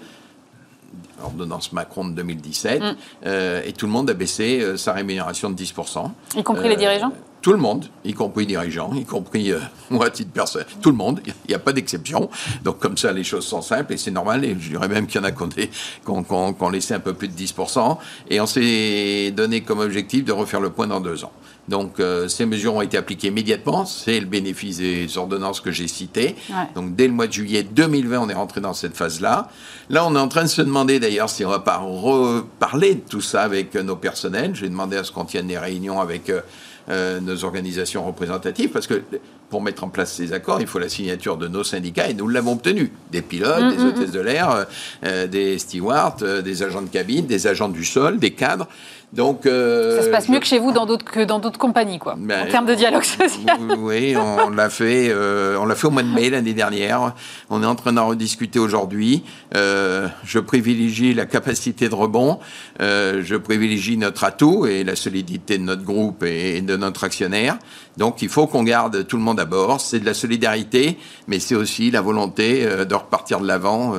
[1.24, 2.96] ordonnance Macron de 2017, mm.
[3.26, 6.12] euh, et tout le monde a baissé euh, sa rémunération de 10%.
[6.38, 7.12] Y compris les dirigeants?
[7.12, 9.54] euh, tout le monde, y compris les dirigeants, y compris
[9.92, 12.28] moi à titre personnel, tout le monde, il n'y a, pas d'exception.
[12.64, 14.44] Donc comme ça, les choses sont simples et c'est normal.
[14.44, 17.36] Et je dirais même qu'il y en a qu'on qu laissé un peu plus de
[17.36, 18.00] 10%.
[18.32, 21.32] Et on s'est donné comme objectif de refaire le point dans deux ans.
[21.68, 23.86] Donc ces mesures ont été appliquées immédiatement.
[23.86, 26.36] C'est le bénéfice des ordonnances que j'ai citées.
[26.74, 29.50] Donc dès le mois de juillet 2020, on est rentré dans cette phase-là.
[29.92, 33.02] Là, on est en train de se demander d'ailleurs si on va pas reparler de
[33.08, 34.56] tout ça avec nos personnels.
[34.56, 36.42] J'ai demandé à ce qu'on tienne des réunions avec euh,
[36.90, 39.02] euh, nos organisations représentatives parce que
[39.50, 42.28] pour mettre en place ces accords, il faut la signature de nos syndicats et nous
[42.28, 42.92] l'avons obtenu.
[43.12, 44.14] Des pilotes, mm, des mm, hôtesses mm.
[44.14, 44.66] de l'air,
[45.04, 48.68] euh, des stewards, des agents de cabine, des agents du sol, des cadres.
[49.14, 52.14] Donc, euh, ça se passe mieux que chez vous dans que dans d'autres compagnies, quoi,
[52.14, 53.58] en ben, termes de dialogue social.
[53.78, 57.14] Oui, on l'a fait, euh, on l'a fait au mois de mai l'année dernière.
[57.50, 59.24] On est en train d'en rediscuter aujourd'hui.
[59.56, 62.40] Euh, je privilégie la capacité de rebond.
[62.80, 67.58] je privilégie notre atout et la solidité de notre groupe et, de notre actionnaire.
[67.98, 69.80] Donc, il faut qu'on garde tout le monde à bord.
[69.80, 70.98] C'est de la solidarité,
[71.28, 73.94] mais c'est aussi la volonté de repartir de l'avant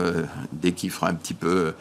[0.52, 1.72] dès qu'il fera un petit peu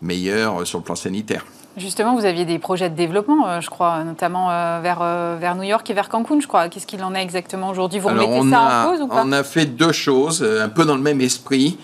[0.00, 1.44] meilleur sur le plan sanitaire.
[1.76, 5.56] Justement, vous aviez des projets de développement, euh, je crois, notamment euh, vers, euh, vers
[5.56, 6.68] New York et vers Cancun, je crois.
[6.68, 7.98] Qu'est-ce qu'il en est exactement aujourd'hui?
[7.98, 9.22] Vous remettez ça en cause ou pas?
[9.24, 11.78] On a fait deux choses, un peu dans le même esprit.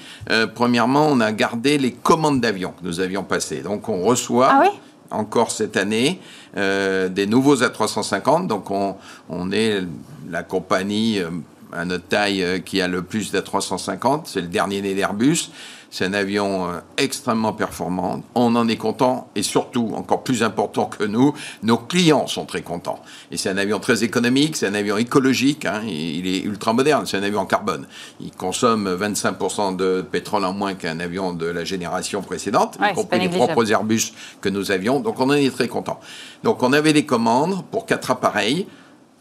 [0.54, 3.62] premièrement, on a gardé les commandes d'avions que nous avions passées.
[3.62, 4.64] Donc, on reçoit ah
[5.10, 6.20] encore cette année
[6.54, 8.46] des nouveaux A350.
[8.46, 8.94] Donc, on,
[9.28, 9.82] on est
[10.30, 11.20] la compagnie
[11.72, 14.22] à notre taille qui a le plus d'A350.
[14.24, 15.50] C'est le dernier né d'Airbus.
[15.90, 18.22] C'est un avion euh, extrêmement performant.
[18.36, 22.62] On en est content et surtout, encore plus important que nous, nos clients sont très
[22.62, 23.00] contents.
[23.32, 27.06] Et c'est un avion très économique, c'est un avion écologique, hein, il est ultra moderne,
[27.06, 27.86] c'est un avion en carbone.
[28.20, 33.18] Il consomme 25% de pétrole en moins qu'un avion de la génération précédente, y compris
[33.18, 35.00] les propres Airbus que nous avions.
[35.00, 35.98] Donc on en est très content.
[36.44, 38.66] Donc on avait des commandes pour quatre appareils.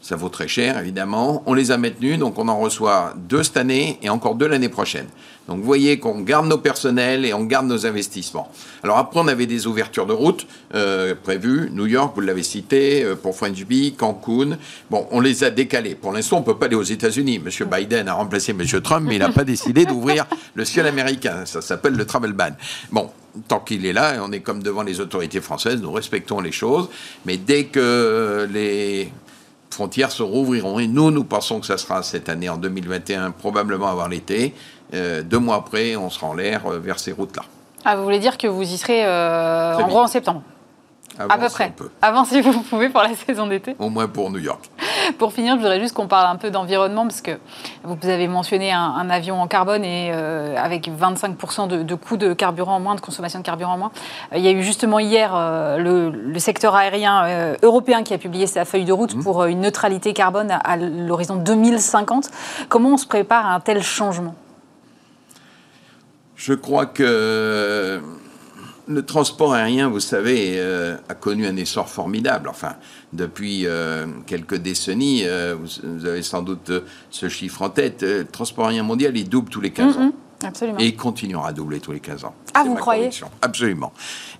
[0.01, 1.43] Ça vaut très cher, évidemment.
[1.45, 4.69] On les a maintenus, donc on en reçoit deux cette année et encore deux l'année
[4.69, 5.07] prochaine.
[5.49, 8.49] Donc vous voyez qu'on garde nos personnels et on garde nos investissements.
[8.83, 11.69] Alors après, on avait des ouvertures de route euh, prévues.
[11.73, 14.57] New York, vous l'avez cité, euh, pour French Bee, Cancun.
[14.89, 15.95] Bon, on les a décalés.
[15.95, 17.39] Pour l'instant, on ne peut pas aller aux États-Unis.
[17.39, 21.45] Monsieur Biden a remplacé Monsieur Trump, mais il n'a pas décidé d'ouvrir le ciel américain.
[21.45, 22.51] Ça s'appelle le travel ban.
[22.91, 23.09] Bon,
[23.49, 26.89] tant qu'il est là, on est comme devant les autorités françaises, nous respectons les choses.
[27.25, 29.11] Mais dès que les
[29.79, 30.77] frontières se rouvriront.
[30.79, 34.53] Et nous, nous pensons que ça sera cette année, en 2021, probablement avant l'été.
[34.93, 37.43] Euh, deux mois après, on sera en l'air euh, vers ces routes-là.
[37.85, 40.41] Ah, vous voulez dire que vous y serez euh, en gros en septembre?
[41.17, 41.73] À peu près.
[42.01, 43.75] Avant, si vous pouvez, pour la saison d'été.
[43.79, 44.69] Au moins pour New York.
[45.17, 47.39] pour finir, je voudrais juste qu'on parle un peu d'environnement, parce que
[47.83, 52.33] vous avez mentionné un, avion en carbone et euh, avec 25% de, de coût de
[52.33, 53.91] carburant en moins, de consommation de carburant en moins.
[54.33, 58.47] Euh, il y a eu justement hier euh, le, secteur aérien européen qui a publié
[58.47, 59.23] sa feuille de route mmh.
[59.23, 62.29] pour une neutralité carbone à l'horizon 2050.
[62.69, 64.35] Comment on se prépare à un tel changement?
[66.37, 68.01] Je crois que
[68.89, 72.49] le transport aérien, vous savez, euh, a connu un essor formidable.
[72.49, 72.75] Enfin,
[73.13, 76.71] depuis euh, quelques décennies, euh, vous, avez sans doute
[77.11, 78.01] ce chiffre en tête.
[78.01, 80.11] le transport aérien mondial, il double tous les 15 ans.
[80.43, 80.79] Absolument.
[80.79, 82.33] Et il continuera à doubler tous les 15 ans.
[82.53, 83.09] Ah, vous croyez
[83.41, 83.91] Absolument.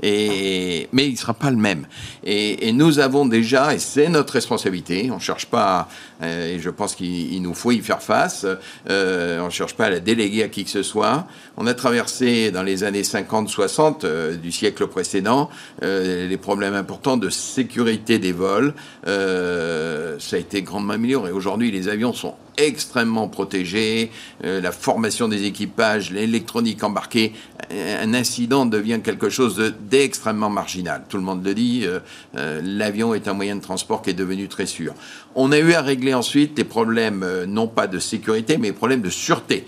[0.02, 1.86] Et, mais il ne sera pas le même.
[2.24, 5.89] Et, nous avons déjà, et c'est notre responsabilité, on ne cherche pas,
[6.22, 8.45] euh, et je pense qu'il nous faut y faire face,
[8.89, 11.28] euh, on ne cherche pas à la déléguer à qui que ce soit.
[11.58, 15.50] On a traversé dans les années 50-60 euh, du siècle précédent
[15.82, 18.74] les problèmes importants de sécurité des vols.
[19.06, 21.32] ça a été grandement amélioré.
[21.32, 24.12] Aujourd'hui, les avions sont extrêmement protégés,
[24.43, 27.34] la formation des équipages, l'électronique embarquée,
[27.72, 31.03] un incident devient quelque chose d'extrêmement marginal.
[31.07, 31.99] Tout le monde le dit, euh,
[32.38, 34.93] euh, l'avion est un moyen de transport qui est devenu très sûr.
[35.36, 38.74] On a eu à régler ensuite des problèmes, euh, non pas de sécurité, mais des
[38.74, 39.66] problèmes de sûreté.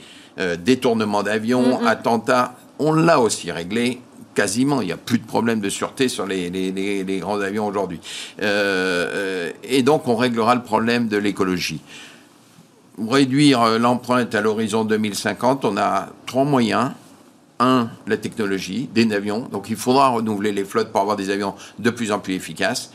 [0.64, 4.00] détournement d'avions, attentats, on l'a aussi réglé
[4.34, 4.82] quasiment.
[4.82, 8.00] Il n'y a plus de problème de sûreté sur les, les grands avions aujourd'hui.
[8.40, 11.82] et donc, on réglera le problème de l'écologie.
[12.98, 16.92] Réduire l'empreinte à l'horizon 2050, on a trois moyens
[17.62, 19.48] un, la technologie, des avions.
[19.52, 22.92] Donc il faudra renouveler les flottes pour avoir des avions de plus en plus efficaces.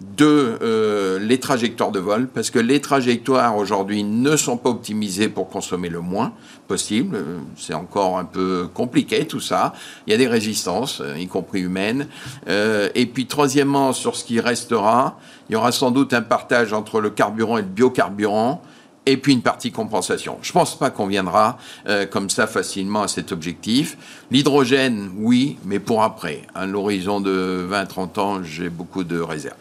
[0.00, 5.28] Deux, euh, les trajectoires de vol, parce que les trajectoires aujourd'hui ne sont pas optimisées
[5.28, 6.32] pour consommer le moins
[6.68, 7.18] possible.
[7.56, 9.74] C'est encore un peu compliqué tout ça.
[10.06, 12.06] Il y a des résistances, euh, y compris humaines.
[12.48, 15.18] Euh, et puis troisièmement, sur ce qui restera,
[15.50, 18.62] il y aura sans doute un partage entre le carburant et le biocarburant
[19.06, 20.38] et puis une partie compensation.
[20.42, 23.96] Je ne pense pas qu'on viendra euh, comme ça facilement à cet objectif.
[24.30, 26.42] L'hydrogène, oui, mais pour après.
[26.54, 29.56] À l'horizon de 20-30 ans, j'ai beaucoup de réserves.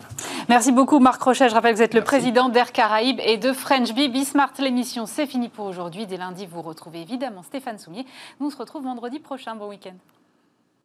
[0.50, 1.50] Merci beaucoup Marc Rochet.
[1.50, 4.10] Je rappelle que vous êtes le président d'Air Caraïbes et de French Bee.
[4.10, 6.06] Bismart, l'émission, c'est fini pour aujourd'hui.
[6.06, 8.06] Dès lundi, vous retrouvez évidemment Stéphane Soumier.
[8.40, 9.56] Nous on se retrouve vendredi prochain.
[9.56, 9.96] Bon week-end.